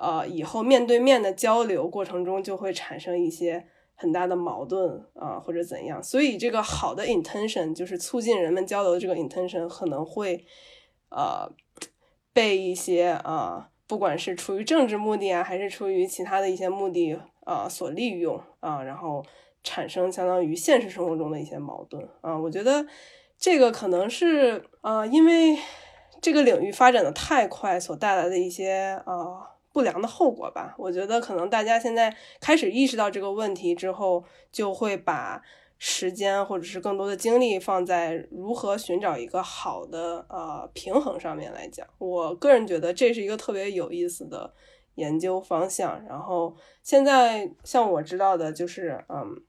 [0.00, 6.00] 呃，以后面对面的交流过程中就会产生一些很大的矛盾啊，或者怎样。
[6.00, 10.46] 所以这个好的 intention 就是促进人们交流的这个 intention 可能会
[11.10, 11.50] 呃
[12.32, 19.26] 被一些啊，不管是出于政治目的啊，还是出于其他的一些目的啊所利用啊，然后
[19.68, 22.38] 产生相当于现实生活中的一些矛盾啊。
[22.38, 22.86] 我觉得
[23.36, 25.58] 这个可能是啊，因为
[26.20, 29.54] 这个领域发展的太快所带来的一些啊。
[29.70, 35.40] 不良的后果吧，我觉得可能大家现在开始意识到这个问题之后，就会把
[35.76, 41.86] 时间或者是更多的精力放在如何寻找一个好的呃平衡上面来讲。
[41.98, 44.52] 我个人觉得这是一个特别有意思的
[44.96, 46.02] 研究方向。
[46.08, 49.40] 然后现在像我知道的，就是嗯，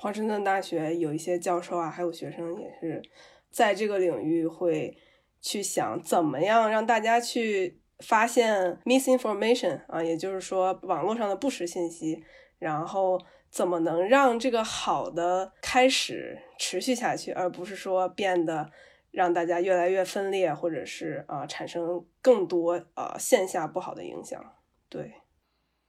[0.00, 3.02] 华盛顿大学有一些教授啊，还有学生也是
[3.50, 4.96] 在这个领域会
[5.42, 7.76] 去想怎么样让大家去。
[8.02, 12.24] 发现 misinformation 啊，也就是说网络上的不实信息，
[12.58, 18.70] 然后怎么能让这个好的开始持续下去，而不是说变得
[19.10, 24.42] 让大家越来越分裂，或者是啊产生更多啊线下不好的影响。
[24.88, 25.12] 对，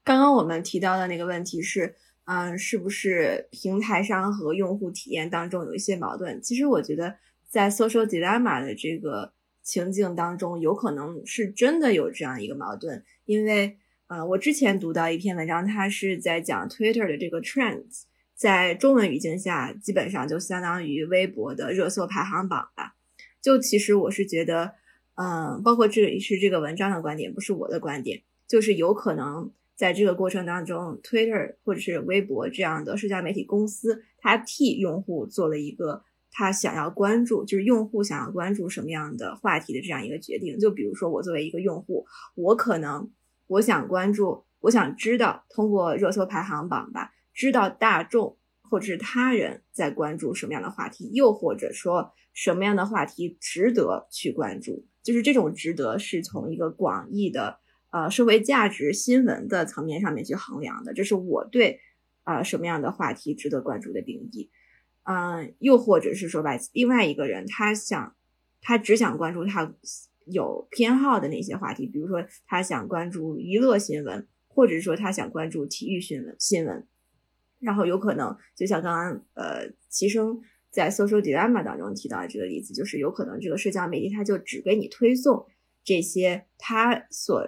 [0.04, 1.96] 刚刚我们提到的那个问题是，
[2.32, 6.42] 嗯，是不是平台商和用户体验当中有一些矛盾？
[6.42, 7.16] 其实我觉得
[7.50, 9.34] 在 social dilemma 的这个。
[9.64, 22.96] 情境当中有可能是真的有这样一个矛盾，因为呃，我之前读到一篇文章，它是在讲 Twitter 的这个 trends，在中文语境下，基本上就相当于微博的热搜排行榜吧。
[23.40, 24.74] 就其实我是觉得，
[25.14, 36.04] 嗯，包括这里是这个文章的观点，不是我的观点，就是有可能在这个过程当中，Twitter 或者是微博这样的社交媒体公司，它替用户做了一个。
[36.34, 40.60] 他想要关注，就是用户想要关注什么样的话题的这样一个决定。
[40.60, 43.12] 就比如说，我作为一个用户，我可能
[43.48, 48.38] 我想关注，我想知道通过热搜排行榜吧，知道大众
[48.70, 54.86] 或者是他人在关注什么样的话题，又或者说什么样的话题值得去关注。
[55.04, 57.60] 就是这种值得是从一个广义的
[57.92, 60.94] 呃社会价值新闻的层面上面去衡量的。
[60.94, 61.80] 这是我对
[62.24, 64.50] 啊什么样的话题值得关注的定义。
[65.04, 68.16] 嗯，又或者是说吧，另外一个人他想，
[68.62, 69.74] 他只想关注他
[70.26, 76.86] 有偏好的那些话题，比如说他想关注娱乐新闻，或者说他想关注体育新闻新闻，
[77.60, 85.48] 然后有可能就像刚刚呃齐生在 social dilemma 当中提到的这个例子，就是有可能这个社交媒体它就只给你推送
[85.84, 87.44] 这些他所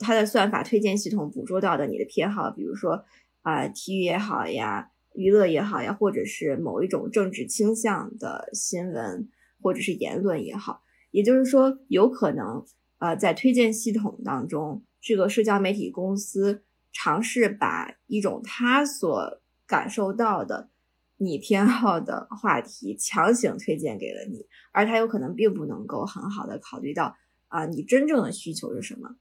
[0.00, 3.04] 他的算法推荐系统捕捉到的你的偏好，比如说
[3.42, 4.90] 啊体育也好呀。
[5.12, 9.28] 娱乐也好呀，或者是某一种政治倾向的新闻，
[9.60, 12.64] 或者是言论也好，也就是说，有可能
[12.98, 20.70] 呃，在推荐系统当中，这个社交媒体公司尝试把一种他所感受到的
[21.16, 27.16] 你偏好的话题强行推荐给了你，而他有可能并不能够很好的考虑到
[27.48, 29.16] 啊，你真正的需求是什么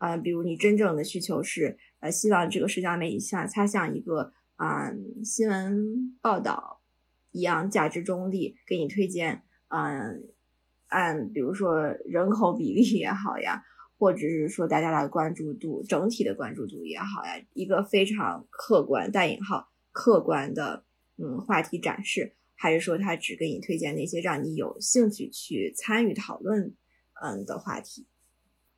[0.00, 0.16] 啊？
[0.16, 4.32] 比如你真正的需求是呃，希望这个社交媒体像它像一个。
[4.62, 4.92] 啊，
[5.24, 6.82] 新闻报道
[7.30, 10.28] 一样价值中立，给你推荐，嗯，
[10.88, 13.64] 按比如说人口比例也好呀，
[13.98, 20.84] 或者是说大家的关注度，整体的关注度也好呀，一个非常客观（带引号）客观的
[21.16, 26.74] 嗯话题展示，还是说他只给你推荐那些让你有兴趣去参与讨论
[27.22, 28.06] 嗯的话题？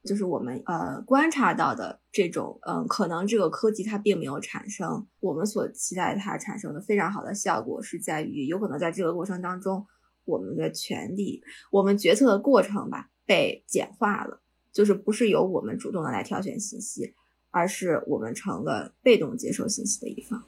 [0.04, 9.86] 就是我们呃观察到的这种嗯，可能这个科技它并没有产生我们所期待它产生的非常好的效果，是在于有可能在这个过程当中，
[10.24, 11.40] 我们的权利，
[11.70, 14.42] 我们决策的过程吧被简化了，
[14.72, 17.14] 就是不是由我们主动的来挑选信息，
[17.52, 20.42] 而是我们成了被动接受信息的一方。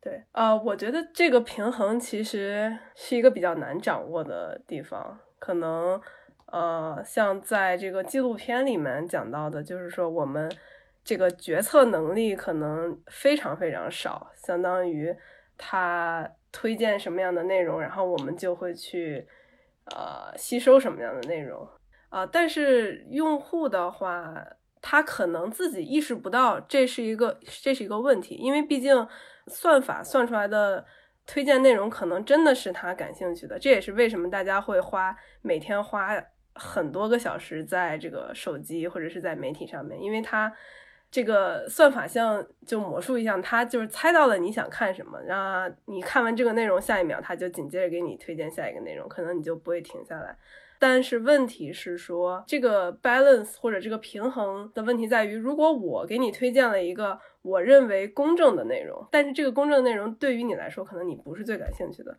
[0.00, 6.00] 对，呃，我觉得这个平衡其实是一个比较难掌握的地方，可能。
[6.46, 10.48] 呃，像在这个纪录片里面讲到的，就是说我们
[11.02, 15.12] 这个决策能力可能非常非常少，相当于
[15.58, 19.26] 他推荐什么样的内容，然后我们就会去
[19.86, 21.66] 呃吸收什么样的内容
[22.10, 22.24] 啊。
[22.24, 24.32] 但是用户的话，
[24.80, 29.08] 他可能自己意识不到这是一个这是一个问题，因为毕竟
[29.48, 30.84] 算法算出来的
[31.26, 36.10] 推荐内容可能真的是他感兴趣的，这也是为什么大家会花每天花。
[36.54, 40.52] 很多个小时在这个手机或者是在媒体上面，因为它
[41.10, 50.36] 这个算法像就魔术一样，它就是猜到了你想看什么，然后你看完这个内容，下一秒它就紧接着给你推荐下一个内容，可能你就不会停下来。
[50.78, 62.16] 但是问题是说，这个 balance 或者这个平衡的问题在于，如果我给你推荐了一个我认为公正的内容，但是这个公正的内容对于你来说，可能你不是最感兴趣的，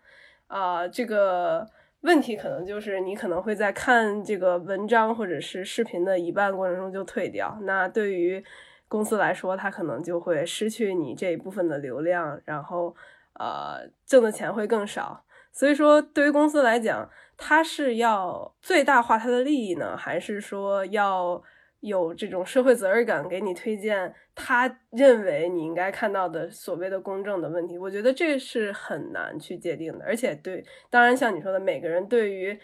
[0.47, 1.67] 啊，这个。
[2.05, 8.43] 问题可能就是你可能会在看这个文章或者是视频的一半过程中就退掉，那对于
[8.87, 12.95] 公司来说，它可能就会失去你这一部分的流量，然后
[13.33, 15.25] 呃挣的钱会更少。
[15.51, 21.43] 所以说，对于公司来讲，它是要最大化它的利益呢，还是说要？
[21.87, 30.03] 有这种社会责任感，给你推荐他认为你应该看到的所谓的公正的问题，我觉得这是很难去界定的。
[30.03, 32.59] 而且，对，当然像你说的，每个人对于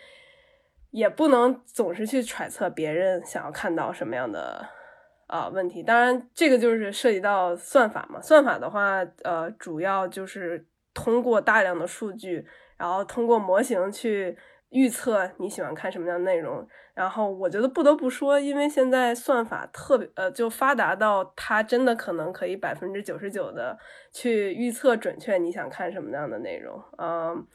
[0.89, 4.65] 也不能总是去揣测别人想要看到什么样的
[5.27, 5.83] 啊问题。
[5.83, 8.19] 当然，这个就是涉及到算法嘛。
[8.19, 10.65] 算法的话，呃，主要就是
[10.95, 14.35] 通过大量的数据，然后通过模型去。
[14.71, 23.77] 预测你喜欢看什么样的内容，然后我觉得不得不说，因为现在算法特别呃就发达到它真的可能可以百分之九十九的
[24.13, 27.45] 去预测准确你想看什么样的内容，嗯，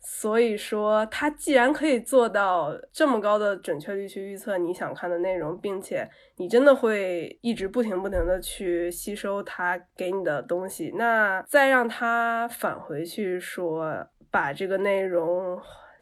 [0.00, 15.60] 所以说它既然可以做到这么高的准确率去预测你想看的内容，并且你真的会一直不停不停的去吸收它给你的东西，那再让它返回去说把这个内容。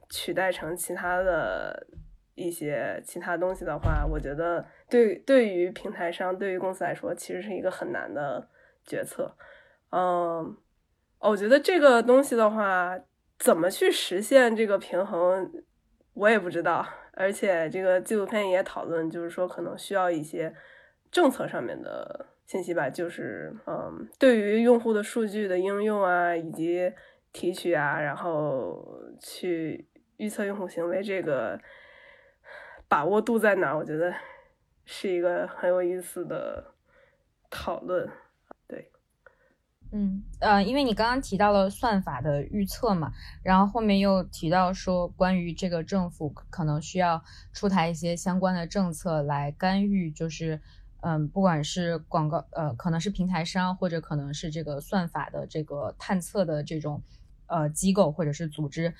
[0.08, 1.86] 取代成其他的
[2.34, 8.48] 一些其他东西的话，我觉得对对于平台商、对于公司来说，其实是一个很难的
[8.84, 9.34] 决策。
[9.90, 10.56] 嗯，
[11.18, 12.98] 我觉得这个东西的话，
[13.38, 15.50] 怎么去实现这个平衡，
[16.12, 16.86] 我也不知道。
[17.12, 20.54] 而且这个纪录片也讨论，就是说可能需要一些
[21.10, 26.92] 政策上面的信息吧，就是嗯，对于用户的数据的应用啊，以及
[27.32, 29.88] 提取啊，然后去。
[30.18, 31.60] 预测用户行为这个
[32.88, 33.76] 把握度在哪？
[33.76, 34.14] 我觉得
[34.84, 36.72] 是一个很有意思的
[37.50, 38.08] 讨论。
[38.66, 38.90] 对，
[39.92, 43.12] 嗯呃，因为你刚刚提到了算法的预测嘛，
[43.42, 50.60] 然后后面又提到说关于这个政府可能需要出台一些相关的政策来干预，就是
[51.02, 57.02] 嗯，不管是广告呃，可能是平台商或者可能是这个算法的这个探测的这种
[57.48, 58.94] 呃机构或者是组织。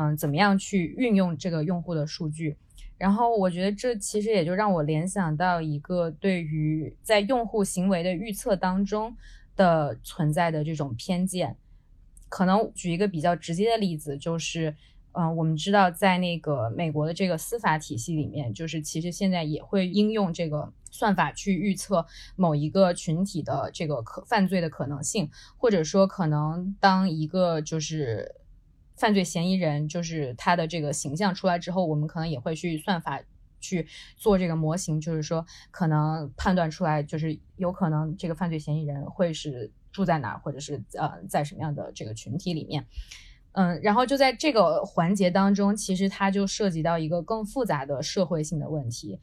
[0.00, 2.56] 嗯，怎么样去运用这个用户的数据？
[2.96, 9.16] 然后我觉得这其实也就让我联想到一个对于在用户行为的预测当中
[9.56, 11.56] 的存在的这种偏见。
[12.28, 14.76] 可能举一个比较直接的例子，就是，
[15.10, 28.36] 嗯，我们知道在那个美国的这个司法体系里面，就是其实现在也会应用这个算法去预测某一个群体的这个可犯罪的可能性，或者说可能当一个就是。
[28.98, 33.20] 犯罪嫌疑人就是他的这个形象出来之后，我们可能也会去算法
[33.60, 33.86] 去
[34.16, 42.84] 做这个模型，就是说可能判断出来，就是有可能这个犯罪嫌疑人会是住在哪，或者是呃在什么样的这个群体里面。
[43.52, 49.18] 嗯，然后就在这个环节当中，其实它就涉及到一个更复杂的社会性的问题。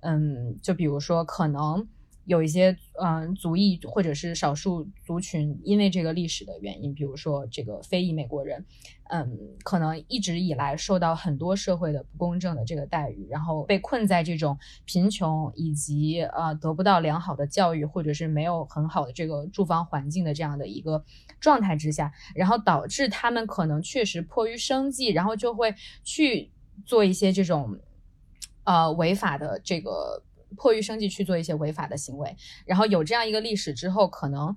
[0.00, 1.88] 嗯，就比如说可能。
[2.30, 8.64] 有一些嗯族裔或者是少数族群，因为这个历史的原因，比如说这个非裔美国人，
[9.10, 21.04] 嗯，可能一直以来受到很多社会的不公正的这个待遇，然后被困在这种贫穷以及呃得不到良好的教育，或者是没有很好的这个住房环境的这样的一个
[21.40, 25.74] 状态之下，然后导致他们可能确实迫于生计，然后就会
[26.04, 26.52] 去
[26.86, 27.76] 做一些这种。
[28.62, 30.22] 呃，违法的这个
[30.56, 32.36] 迫于生计去做一些违法的行为，
[32.66, 34.54] 然后有这样一个历史之后，可能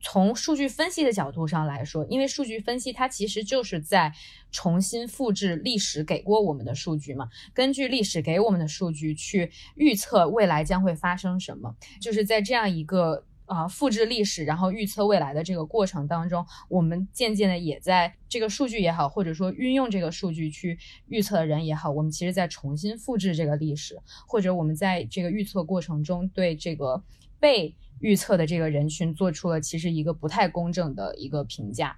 [0.00, 4.12] 从数据分析的角度上来说，因为数据分析它其实就是在
[4.50, 13.24] 重新复制历史给过我们的数据嘛，根据历史给我们的数据去预测未来将会发生什么，就是在这样一个。
[13.46, 20.78] 啊，复制历史，然后预测未来的这个过程当中，我们渐渐的也在这个数据也好，或者说运用这个数据去
[21.08, 27.02] 预测的人也好，我们其实在重新复制这个历史，或者我们在这个预测过程中对这个
[27.40, 31.96] 被预测的这个人群做出了其实一个不太公正的一个评价。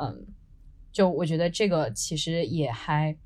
[0.00, 0.26] 嗯，
[0.92, 3.16] 就我觉得这个其实也还。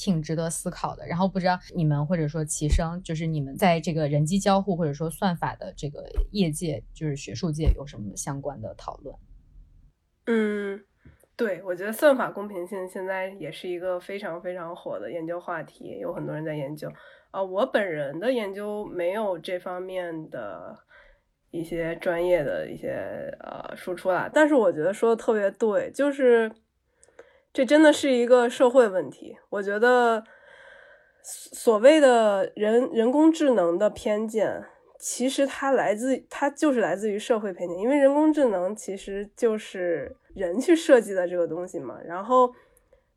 [0.00, 1.06] 挺值得思考的。
[1.06, 9.14] 然后不知道你们或者说齐生，就是你们在这个人机交互或者说算法的这个业界，就是学术界有什么相关的讨论？
[10.24, 10.82] 嗯，
[11.36, 16.90] 对，我觉得算法公平性现在也是一个非常非常火的研究话题，有很多人在研究。
[17.30, 20.78] 啊，我本人的研究没有这方面的
[21.50, 26.50] 一些专业的一些呃输出啦，但是我觉得说的特别对，就是。
[27.52, 29.36] 这真的是一个社会问题。
[29.48, 30.24] 我觉得，
[31.22, 34.64] 所谓的人人工智能的偏见，
[34.98, 37.76] 其实它来自，它就是来自于社会偏见。
[37.78, 41.98] 因为人工智能其实就是人去设计的这个东西嘛。
[42.04, 42.54] 然后，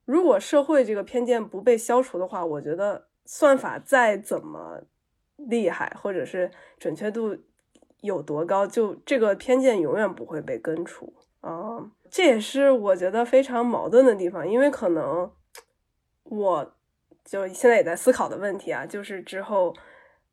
[0.06, 4.82] 如果社会这个偏见不被消除的话，我觉得算法再怎么
[5.38, 7.38] 厉害，或者是准确度
[8.02, 11.92] 有多高，就这个偏见永远不会被根除啊。
[12.16, 15.32] 这也是我觉得非常矛盾的地方，因为可能
[16.26, 16.76] 我
[17.26, 19.76] 就现在也在思考的问题啊，就是之后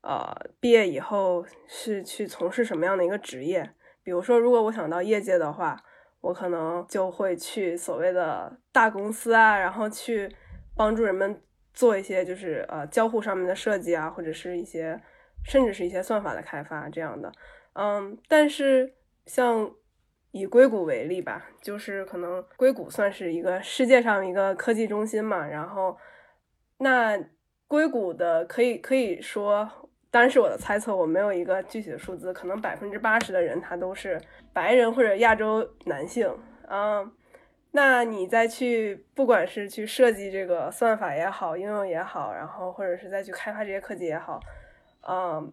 [0.02, 3.70] 呃毕业以后是去从事什么样的一个职业？
[4.02, 5.74] 比如说，如果我想到业界的话，
[6.20, 10.30] 我可能就会去所谓的大公司啊，然后去
[10.76, 15.00] 帮助人们做一些就是呃交互上面的设计啊，或者是一些
[15.46, 17.32] 甚至是一些算法的开发这样的。
[17.72, 18.92] 嗯，但是
[19.24, 19.74] 像。
[20.32, 25.46] 以硅谷为例吧，就是可能硅谷算是一个世界上一个科技中心嘛。
[25.46, 25.96] 然后，
[26.78, 27.18] 那
[27.66, 29.68] 硅谷的可以可以说，
[30.10, 32.32] 当然是我的猜测，我没有一个具体的数字。
[32.32, 34.20] 可能百分之八十的人他都是
[34.52, 36.32] 白人或者亚洲男性。
[36.68, 37.12] 嗯，
[37.72, 44.40] 那你再去，不管是去设计这个算法也好，应用也好，然后或者是再去开发这些科技也好，
[45.08, 45.52] 嗯，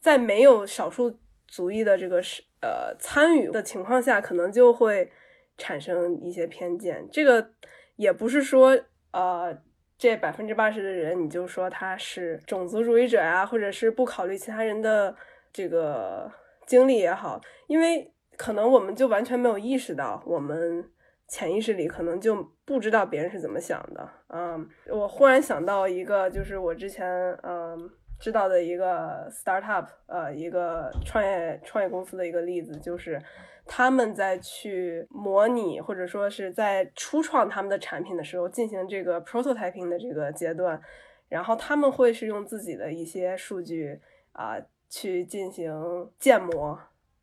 [0.00, 2.42] 在没有少数族裔的这个是。
[2.62, 5.08] 呃，参与的情况下，可能就会
[5.56, 7.06] 产生一些偏见。
[7.12, 7.50] 这个
[7.94, 8.76] 也不是说，
[9.12, 9.56] 呃，
[9.96, 15.14] 这百分之八十的人，你就说他是种族主义者啊，或者是不考虑其他人的
[15.52, 16.28] 这个
[16.66, 20.90] 经历也好，因为可能我们就完全没有意识到，我们
[21.28, 24.08] 潜意识里可能就不知道别人是怎么想的。
[24.28, 27.06] 嗯，我忽然想到一个，就是我之前，
[27.42, 27.88] 嗯。
[28.18, 33.22] 知道的一个 startup，呃，一个创业创业公司的一个例子，就是
[33.66, 40.80] 他们在去模拟或者说是在初创他们的产品的时候，进行这个 prototyping 的这个阶段，
[41.28, 44.00] 然后他们会是用自己的一些数据
[44.32, 44.56] 啊
[44.88, 46.78] 去进行建模，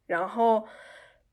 [0.06, 0.64] 然后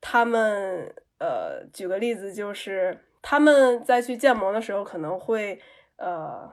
[0.00, 5.60] 他们呃，举个例子，就是他们在去建模的时候，可能会
[5.96, 6.50] 呃，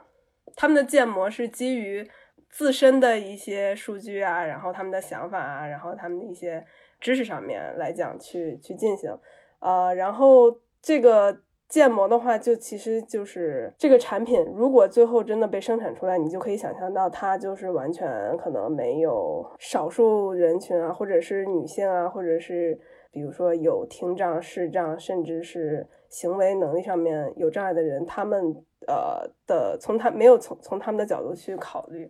[0.57, 2.05] 他们的建模是基于。
[2.49, 6.65] 自身的一些数据啊，然后他们的想法啊，然后他们的一些
[6.99, 9.15] 知识上面来讲去去进行，
[9.59, 11.37] 呃，然后这个
[11.67, 22.79] 建模的话，就其实就是这个产品，如果最后真的被生产出来，你就可以想象到它就是完全可能没有少数人群啊，或者是女性啊，或者是
[23.11, 28.55] 比如说有听障、视障，甚至是行为能力上面有障碍的人，他们
[28.87, 32.09] 呃的从他没有从从他们的角度去考虑。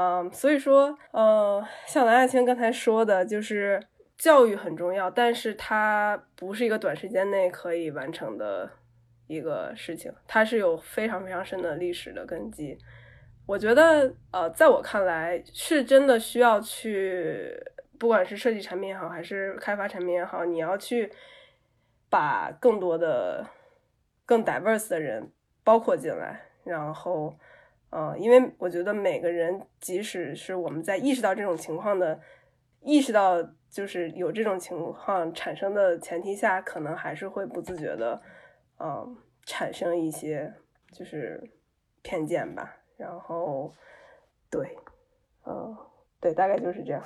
[0.00, 3.82] 嗯，所以说，呃，像蓝亚青刚才说的，就是
[4.16, 8.70] 教育很重要，但是它不是一个短时间内可以完成的
[9.26, 12.78] 一个事情，它是有非常非常深的历史的根基。
[13.44, 17.52] 我觉得，呃，在我看来，是真的需要去，
[17.98, 21.10] 不管是设计产品也好，还是开发产品也好，你要去
[22.08, 23.44] 把更多的、
[24.24, 25.32] 更 diverse 的人
[25.64, 27.36] 包括进来，然后。
[27.90, 32.20] 嗯，因为我觉得每个人，即使是我们在意识到这种情况的
[32.82, 38.20] 意识到就是有这种情况产生的前提下，可能还是会不自觉的，
[38.78, 39.16] 嗯，
[39.46, 40.52] 产生一些
[40.92, 41.50] 就是
[42.02, 42.76] 偏见吧。
[42.96, 43.72] 然后，
[44.50, 44.76] 对，
[45.46, 45.76] 嗯，
[46.20, 47.02] 对，大概就是这样。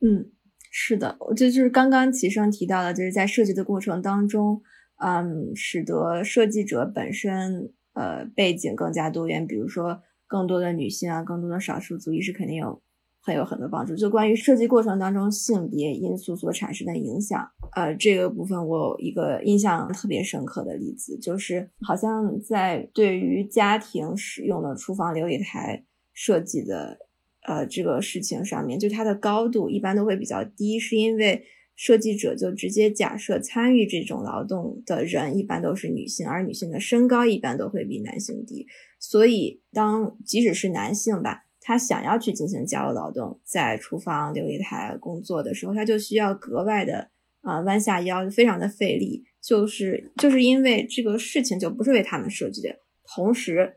[0.00, 0.32] 嗯，
[0.70, 4.62] 是的，我这就是刚刚齐生提到的，就是在设计的过程当中，
[4.96, 12.82] 嗯，使得设计者本身呃背景更加多元，比如说更多的女性啊，更多的少数族裔是肯定有
[13.20, 13.96] 很有很多帮助。
[13.96, 26.98] 就关于设计过程当中性别因素所产生的影响，呃，这个部分我有一个印象特别深刻的例子，就是好像在对于家庭使用的厨房琉璃台设计的。
[27.46, 31.44] 呃，这个事情上面，就它的高度一般都会比较低，是因为
[31.76, 38.66] 设计者就直接假设参与这种劳动的人一般都是女性，而女性的身高一般都会比男性低，
[38.98, 47.10] 所以当即使是男性吧，他想要去进行家务劳动，在厨房琉璃台工作的时候，他就需要格外的
[47.42, 53.74] 啊弯下腰，非常的费力，就是就是因为这个事情就不是为他们设计的，同时。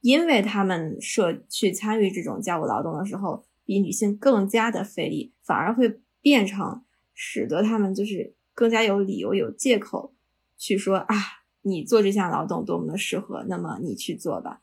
[0.00, 6.84] 因为他们设去参与这种家务劳动的时候，比女性更加的费力，反而会变成
[7.20, 10.14] 使得他们就是更加有理由、有借口
[10.56, 11.16] 去说啊，
[11.62, 14.62] 你做这项劳动多么的适合，那么你去做吧。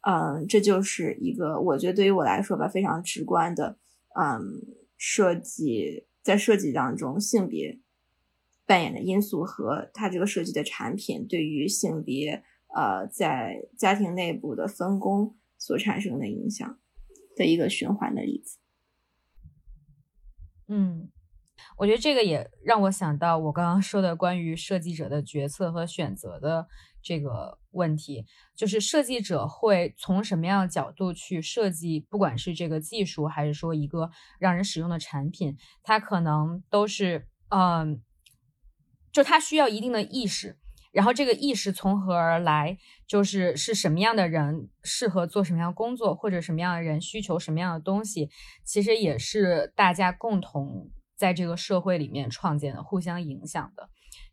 [0.00, 3.78] 嗯，这就是一个我觉得对于我来说吧，非常直观的，
[4.18, 4.60] 嗯，
[4.96, 7.78] 设计在设计当中性别
[8.66, 12.42] 扮演的因素和它这个设计的产品对于性别。
[12.74, 16.78] 呃，在家庭内部的分工所产生的影响
[17.36, 18.56] 的一个循环的例子。
[20.68, 21.11] 嗯，
[21.82, 26.68] 我觉得这个也让我想到我刚刚说的关于设计者的决策和选择的
[27.02, 28.24] 这个问题，
[28.54, 34.08] 就是设计者会从什么样的角度去设计，不管是这个技术还是说一个
[34.38, 38.00] 让人使用的产品，它可能都是，嗯，
[39.10, 40.56] 就它需要一定的意识。
[40.92, 42.78] 然后这个意识从何而来？
[43.08, 48.30] 就是是什么样的人适合做什么样的工作，或者什么样的人需求什么样的东西，
[48.64, 50.92] 其实也是大家共同
[51.22, 53.88] 在这个社会里面创建的，互相影响的。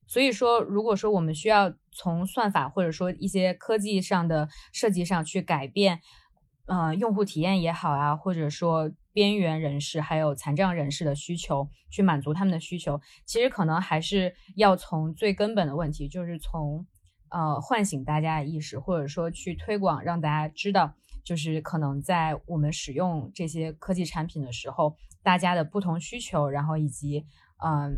[0.08, 6.02] 所以说，如果说我们需要从算法或者说一些科技上的设计上去改变，
[6.66, 8.92] 嗯，用户体验也好啊，或者说。
[9.12, 16.86] 边缘人士还有残障人士的需求，去满足他们的需求，其实可能还是要从最根本的问题，就是从
[17.30, 20.94] 呃唤醒大家的意识，或者说去推广，让大家知道，
[21.26, 27.26] 就是可能在我们使用这些科技产品的时候，大家的不同需求，然后以及
[27.64, 27.96] 嗯，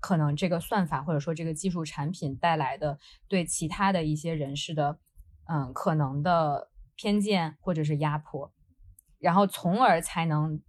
[0.00, 2.98] 可能这个算法或者说这个技术产品带来的
[3.28, 4.98] 对其他的一些人士的
[5.46, 8.52] 嗯可能的偏见或者是压迫。
[9.18, 10.62] 然后，从而才能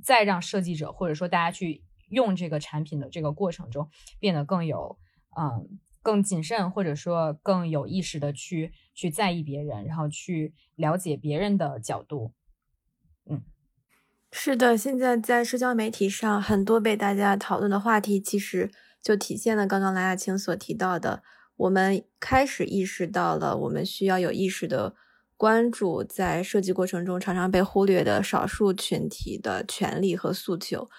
[0.00, 4.96] 再让设计者或者说大家去用这个产品的这个过程中，变得更有
[5.36, 12.32] 嗯更谨慎，或者说更有意识的去去在意别人，然后去了解别人的角度。
[13.28, 13.42] 嗯，
[14.32, 18.70] 是的，现在在社交媒体上，很多被大家讨论的话题，其实
[19.02, 21.22] 就体现了刚刚蓝亚青所提到的，
[21.56, 24.94] 我们开始意识到了，我们需要有意识的。
[25.36, 30.90] 关注在设计过程中常常被忽略的少数群体的权利和诉求，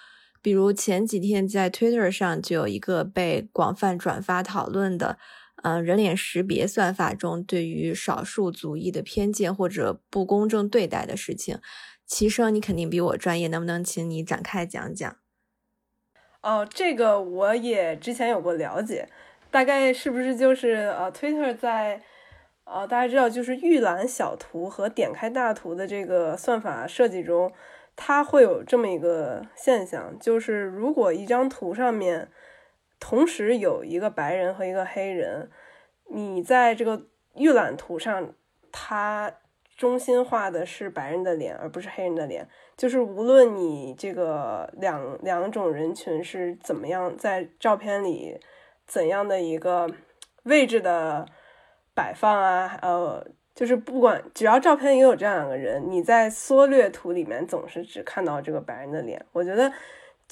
[0.42, 5.16] 比如前几天在 Twitter 上就有一个被广泛转发讨论的，
[5.62, 11.60] 嗯，人脸识别算法中对于少数族裔的偏见或者不公正对待的事情。
[12.06, 15.16] 齐生，你肯定比我专业，能不能请你展开讲讲？
[16.42, 19.08] 哦，这个我也之前有过了解，
[19.50, 22.02] 大概是不是就是呃，Twitter 在。
[22.64, 27.52] 呃，大家知道，就是预览小图和点开大图的这个算法设计中，
[27.96, 32.30] 它会有这么一个现象，就是如果一张图上面
[33.00, 35.50] 同时有一个白人和一个黑人，
[36.14, 38.32] 你在这个预览图上，
[38.70, 39.34] 它
[39.82, 42.48] 中心化的是白人的脸，而不是黑人的脸。
[42.76, 48.38] 就是无论你这个两两种人群是怎么样在照片里
[48.86, 49.90] 怎样的一个
[50.44, 51.26] 位置的。
[51.94, 53.22] 摆放啊，呃，
[53.54, 59.22] 就是不管只要照片也有这样两个人，你在缩略图里面总是只看到这个白人的脸。
[59.32, 59.70] 我觉得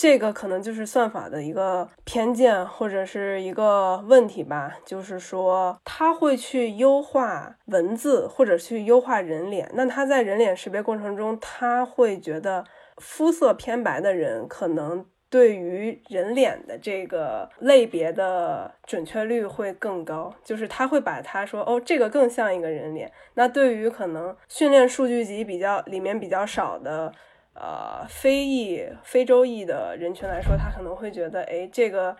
[0.01, 12.64] 这个可能就是算法的一个偏见或者是一个问题吧，就是说他会去优化文字或者去优化人脸，那他在人脸识别过程中，他会觉得
[12.96, 15.05] 肤色偏白的人可能。
[15.28, 23.12] 对于人脸的这个类别的准确率会更高，就是他会把它说哦，这个更像一个人脸。
[23.34, 27.12] 那对于可能训练数据集比较里面比较少的
[27.61, 32.16] 呃非裔、非洲裔的人群来说，他可能会觉得，哎，这个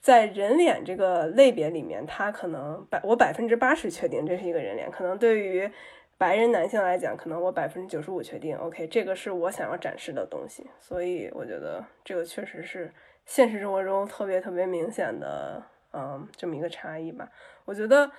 [0.00, 5.70] 在人脸这个类别里面，他可能百我百分之八十确定这是一个人脸，可能对于
[6.16, 12.90] 白人男性来讲，可能我百分之九十五确定，OK，这个是我想要展示的东西，所以我觉得这个确实是
[13.26, 15.62] 现实生活中特别特别明显的，
[15.92, 17.28] 嗯，这么一个差异吧。
[17.64, 18.10] 我觉得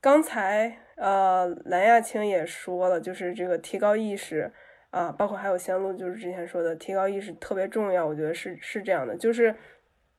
[0.00, 4.52] 刚才呃蓝亚青也说了，就是这个提高意识
[4.94, 9.54] 啊，包括还有仙露就是之前说的提高意识特别重要，我觉得是是这样的，就是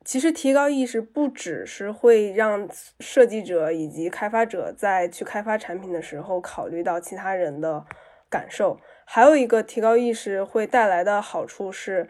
[0.04, 2.68] 其实提高意识不只是会让
[3.00, 7.84] 设计者以及开发者在去开发产品的时候考虑到其他人的
[8.28, 12.08] 感受，还有一个提高意识会带来的好处是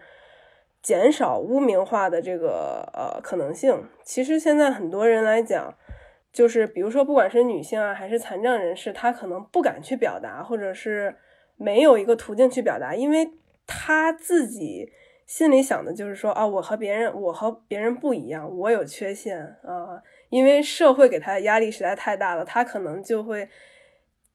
[0.82, 3.88] 减少污名化的这个呃可能性。
[4.02, 5.74] 其实现在很多人来讲。
[6.32, 11.16] 就是比如说，不管是女性啊，还是残障人士，她可能不敢去表达，或者是
[11.56, 13.30] 没有一个途径去表达，因为
[13.66, 14.92] 他自己
[15.26, 23.48] 心里想的就是说，啊，我和别人，我和别人不一样，我有缺陷啊，因为社会给他的压力实在太大了，他可能就会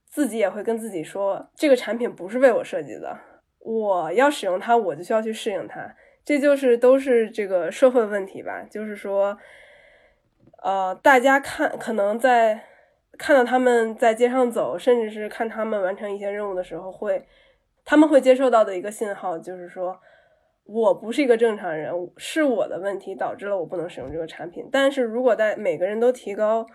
[0.08, 3.18] 自己也会跟自己说，这个产品不是为我设计的，
[3.60, 5.96] 我要使用它，我就需要去适应它，
[6.26, 9.38] 这就是都是这个社会问题吧，就是说。
[10.64, 12.64] 呃，大家看，可能在
[13.22, 17.24] 看到他们在街上走，甚至是看他们完成一些任务的时候，会
[17.86, 19.96] 他们会接受到的一个信号，就是说
[20.66, 24.68] 我不是一个正常人，是我的问题导致了我不能使用这个产品。
[24.72, 26.66] 但是如果在每个人都提高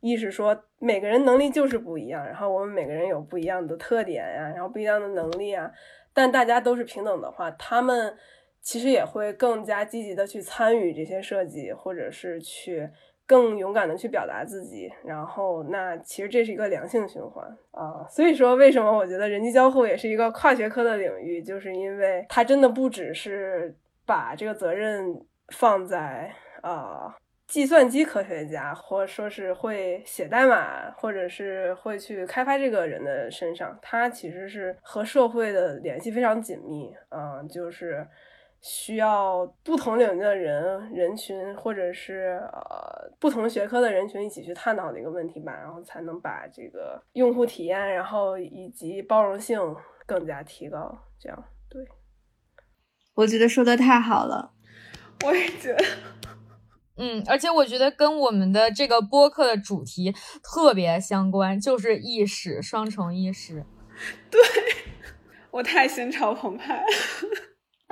[0.00, 5.70] 意识，说每个人能力就是不一样，然后我们每个人有不一样的特点呀，然后不一样的能力啊，
[6.14, 8.16] 但大家都是平等的话，他们
[8.62, 12.88] 其实也会更加积极的去参与这些设计，或者是去。
[13.30, 18.04] 更勇敢的去表达自己，然后那其实这是一个良性循环啊。
[18.08, 23.72] 所以说，为什么我觉得人机交互也是一个跨学科的领域，就是因为它真的不只是
[24.04, 25.06] 把这个责任
[25.54, 26.28] 放在
[26.62, 27.14] 啊
[27.46, 38.04] 计算机科学家，或者说是会写代码，或者是会去开发这个人的身上，它其实是和社会的联系非常紧密啊，就是。
[38.62, 49.58] 需要不同领域的人人群，或者是呃不同学科的人群一起去探讨的一个问题吧，然后才能把这个用户体验，然后以及包容性
[50.06, 50.98] 更加提高。
[51.18, 51.82] 这样对，
[53.14, 54.52] 我觉得说的太好了，
[55.24, 55.84] 我也觉得，
[56.96, 63.64] 嗯，而且我觉得跟我们的这个播客的主题特别相关，就是意识双重意识。
[64.30, 64.40] 对
[65.50, 66.84] 我太心潮澎湃。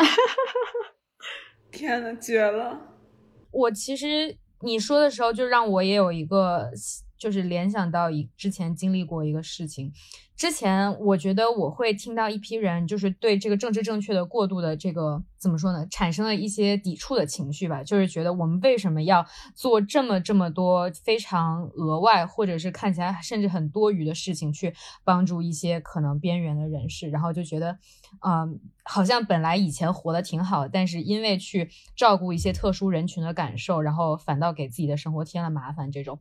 [0.05, 0.95] 哈哈哈！
[1.71, 2.81] 天呐，绝了！
[3.51, 6.71] 我其实你说的时候，就让我也有一个，
[7.19, 9.93] 就是联想到一之前经历过一个事情。
[10.39, 19.27] 之前我觉得我会听到一批人，就是对这个政治正确的过度的这个怎么说呢，产生了一些抵触的情绪吧，就是觉得我们为什么要
[19.57, 24.73] 做这么这么多非常额外，或者是看起来甚至很多余的事情，去
[25.03, 27.77] 帮助一些可能边缘的人士，然后就觉得，
[28.25, 28.61] 嗯。
[28.91, 35.93] 好像本来以前活得挺好，但是因为去照顾一些特殊人群的感受，然后反倒给自己的生活添了麻烦。
[35.93, 36.19] 这种，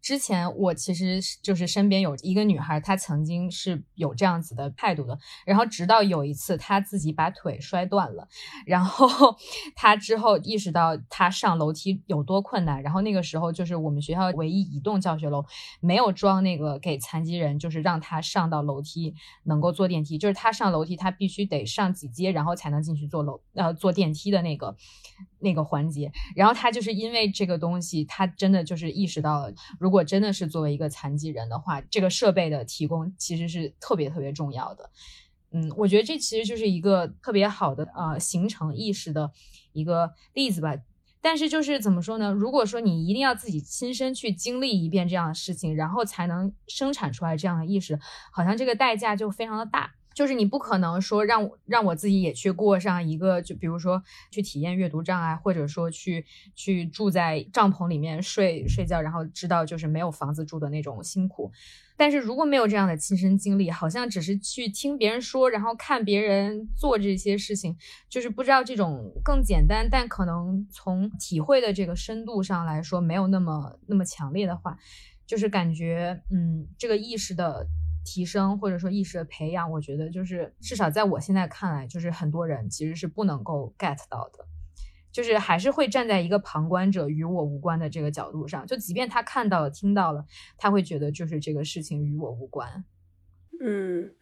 [0.00, 5.18] 之前我其实就是身边有一个女孩，她曾经是有这样子的态度的。
[5.44, 8.26] 然后直到有一次，他自己把腿摔断了，
[8.64, 9.36] 然后
[9.76, 12.82] 他之后意识到他上楼梯有多困难。
[12.82, 15.44] 然后那个时候就是我们学校唯一一栋教学楼
[15.80, 22.06] 没有装那个给残疾人，就是让他上到楼梯能够坐电梯，就是他上楼梯他必须得上几。
[22.16, 24.74] 阶，然后才能进去坐楼呃坐电梯的那个
[25.46, 26.10] 那个环节。
[26.34, 34.90] 然后他就是因为这个东西，他真的就是意识到了，如果真的是作为一个残疾人的话，这个设备的提供其实是特别特别重要的。
[35.52, 39.30] 嗯，我觉得这其实就是一个特别好的呃形成意识的
[39.72, 40.74] 一个例子吧。
[41.22, 42.30] 但是就是怎么说呢？
[42.30, 47.98] 如果说你一定要自己亲身去经历一遍这样的事情，然后才能生产出来这样的意识，
[48.32, 49.90] 好像这个代价就非常的大。
[50.16, 61.52] 就是你不可能说让我让我自己也去过上一个，就比如说去体验阅读障碍，或者说去去住在帐篷里面睡睡觉，然后知道就是没有房子住的那种辛苦。
[61.98, 67.76] 但是如果没有这样的亲身经历，好像只是去听别人说，然后看别人做这些事情，
[68.08, 74.78] 就是不知道这种更简单，但可能从体会的这个深度上来说没有那么那么强烈的话，
[75.26, 77.66] 就是感觉嗯，这个意识的。
[78.06, 84.46] 提升或者说意识的培养，我觉得就是至少在我现在看来，就是很多人其实是不能够 get 到的，
[85.10, 90.24] 就是还是会站在一个旁观者与我无关的这个角度上，就即便他看到了、听到了，
[90.56, 92.84] 他会觉得就是这个事情与我无关。
[93.60, 94.12] 嗯，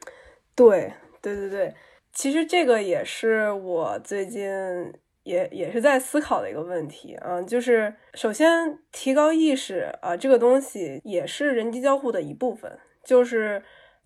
[0.54, 1.74] 对对对对，
[2.12, 4.42] 其实这个也是我最近
[5.24, 13.62] 也也是在思考的一个问题啊，就是首先提高意识啊，这个东西也是人机交互的一部分，就是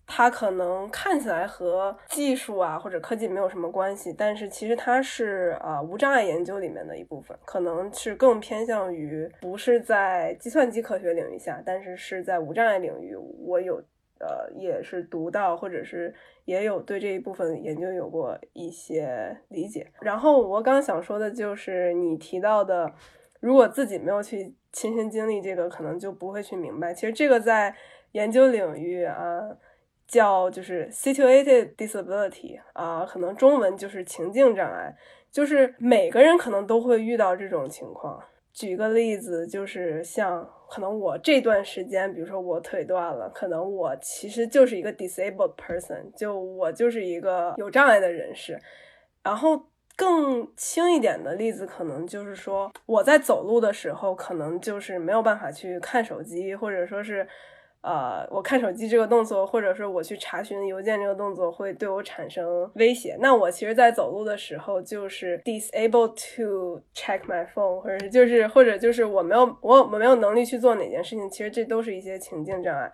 [0.09, 13.81] 它可能看起来和技术啊或者科技没有什么关系，但是其实它是啊无障碍研究里面的一部分，可能是更偏向于不是在计算机科学领域下，但是是在无障碍领域，我有。
[14.21, 19.87] 呃，也是读到，或者是也有对这一部分研究有过一些理解。
[20.01, 22.93] 然后我刚想说的就是你提到的，
[23.39, 26.93] 如果自己没有去亲身经历这个，可能就不会去明白。
[26.93, 27.73] 其实这个在
[28.11, 29.39] 研究领域啊，
[30.09, 34.91] 叫就是 situated disability 啊，可能中文就是情境障碍，
[35.31, 38.19] 就是每个人可能都会遇到这种情况。
[38.51, 48.59] 举个例子，就是像可能我这段时间，比如说我腿断了，可能我其实就是一个 disabled person，就我就是一个有障碍的人士。
[49.23, 49.61] 然后
[49.95, 57.27] 更轻一点的例子，可能就是说我在走路的时候，可能就是没有办法去看手机，或者说是。
[57.81, 63.15] 呃，我看手机这个动作，或者说我去查询邮件这个动作，会对我产生威胁。
[63.21, 71.29] 那我其实，在走路的时候，就是 disable to check my phone，或者是就是，或者就是我没有我我没有能力去做哪件事情。
[71.29, 72.91] 其实这都是一些情境障碍。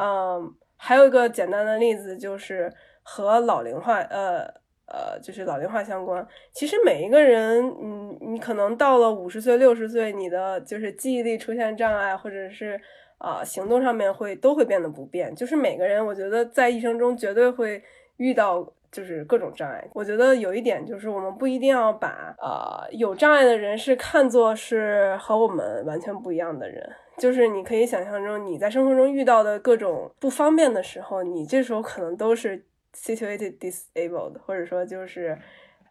[0.00, 2.72] 嗯，还有一个简单的例子，就是
[3.02, 4.44] 和老龄化，呃
[4.86, 6.26] 呃，就是老龄化相关。
[6.54, 12.80] 其实每一个人，嗯，你可能到了五十岁、六十岁，你的就是记忆力出现障碍，或者是。
[13.22, 17.80] 啊，行动上面会都会变得不便，就是每个人，我觉得在一生中绝对会
[18.16, 19.88] 遇到，就是各种障碍。
[19.94, 26.84] 我觉得有一点就是，我们不一定要把呃有障碍的人是看作是和我们完全不一样的人。
[27.16, 35.38] 就是你可以想象中你在生活中遇到的各种不方便的时候，你这时候可能都是 situated disabled，或者说就是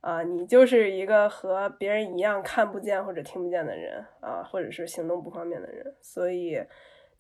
[0.02, 6.62] 啊，你就是一个和别人一样看不见或者听不见的人啊，或者是行动不方便的人，所以。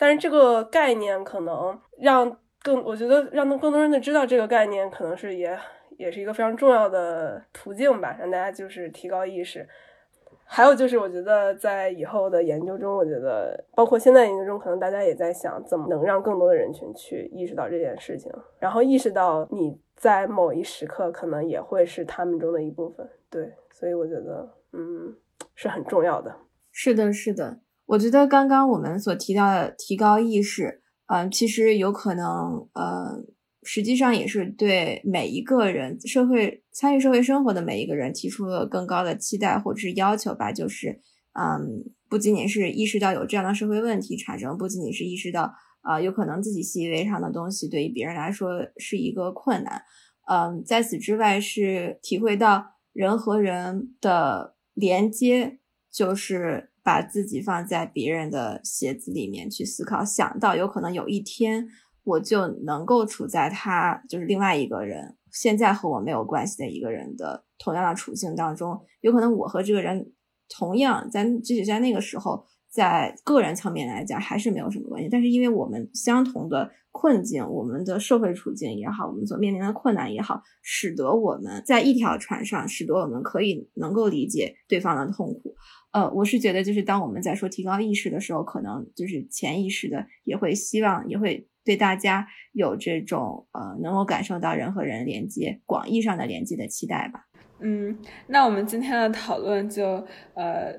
[0.01, 5.55] 但是这个概念可能让更，我觉得让更多人的知道这个概念，可能是也
[5.95, 9.69] 也是一个非常重要的途径吧，让大家就是提高意识。
[10.43, 23.07] 还有就是，我觉得在以后的研究中，我觉得包括现在研究中，可能大家也在想，怎么能让更多的人群去意识到这件事情，然后意识到你在某一时刻可能也会是他们中的一部分。
[23.29, 25.15] 对，所以我觉得，嗯，
[25.53, 26.35] 是很重要的。
[26.71, 27.59] 是的，是的。
[27.91, 33.21] 我觉得刚刚我们所提到的提高意识，嗯，其实有可能，呃，
[33.63, 40.53] 实际上也是对每一个人社会参与社会生活的每一个人提出了更高的期待或者是要求吧。
[40.53, 41.01] 就是，
[41.33, 49.81] 嗯，不仅仅是意识到有这样的社会问题产生，不仅仅是意识到，啊，有可能自己习以为常的东西对于别人来说是一个困难，
[50.29, 55.59] 嗯，在此之外是体会到人和人的连接，
[55.91, 56.70] 就是。
[56.83, 61.67] 把自己放在别人的鞋子里面去思考，想到有可能有一天
[62.03, 70.11] 我就能够处在他就是另外一个人现在和我没有关系的一个人的同样的处境当中，有可能我和这个人
[70.49, 85.53] 同样在即使在那个时候，在个人层面来讲还是没有什么关系，但是因为我们相同的困境，我们的社会处境也好，我们所面临的困难也好，使得我们在一条船上，使得我们可以能够理解对方的痛苦。
[85.91, 97.25] 呃，我是觉得，就是当我们在说提高意识的时候，可能就是潜意识的也会希望，也会对大家有这种呃，能够感受到人和人连接、广义上的连接的期待吧。
[97.59, 97.97] 嗯，
[98.27, 100.05] 那我们今天的讨论就
[100.35, 100.73] 呃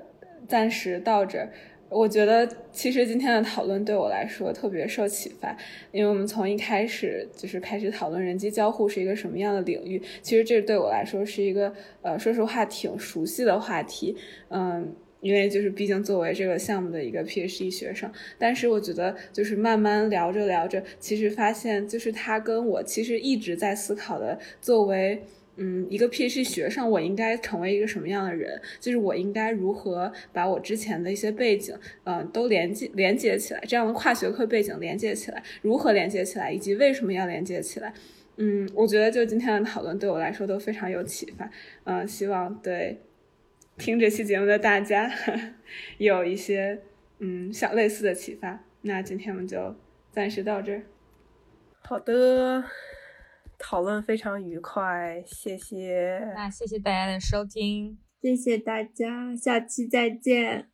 [0.47, 1.53] 暂时到这儿。
[1.93, 5.55] 我觉得其实今天的讨论对我来说特别受启发，
[5.91, 10.01] 因为我们从一开始就是开始讨论人机交互是一个什么样的领域。
[10.21, 14.15] 其实这对我来说是一个呃，说实话挺熟悉的话题，
[14.49, 14.95] 嗯。
[15.23, 25.23] 因为就是毕竟作为这个项目的一个 PhD 学生，但是我觉得就是慢慢聊着聊着，其实发现就是他跟我其实一直在思考的，作为
[25.55, 28.61] 嗯一个 P H 学生，我应该成为一个什么样的人？
[28.79, 37.93] 就是我应该如何把我之前的一些背景，嗯，都连接连接起来，这样的跨学科背景连接起来，如何连接起来，以及为什么要连接起来？
[38.37, 41.49] 嗯，我觉得就今天的讨论对我来说都非常有启发，
[41.83, 42.99] 嗯，希望对。
[43.75, 45.11] 听这期节目的大家
[45.97, 46.79] 有一些
[47.17, 49.75] 嗯小类似的启发，那今天我们就
[50.11, 50.83] 暂时到这儿。
[51.81, 52.63] 好的，
[53.65, 56.19] 讨论非常愉快，谢谢。
[56.35, 60.72] 那谢谢大家的收听，谢谢大家，下期再见。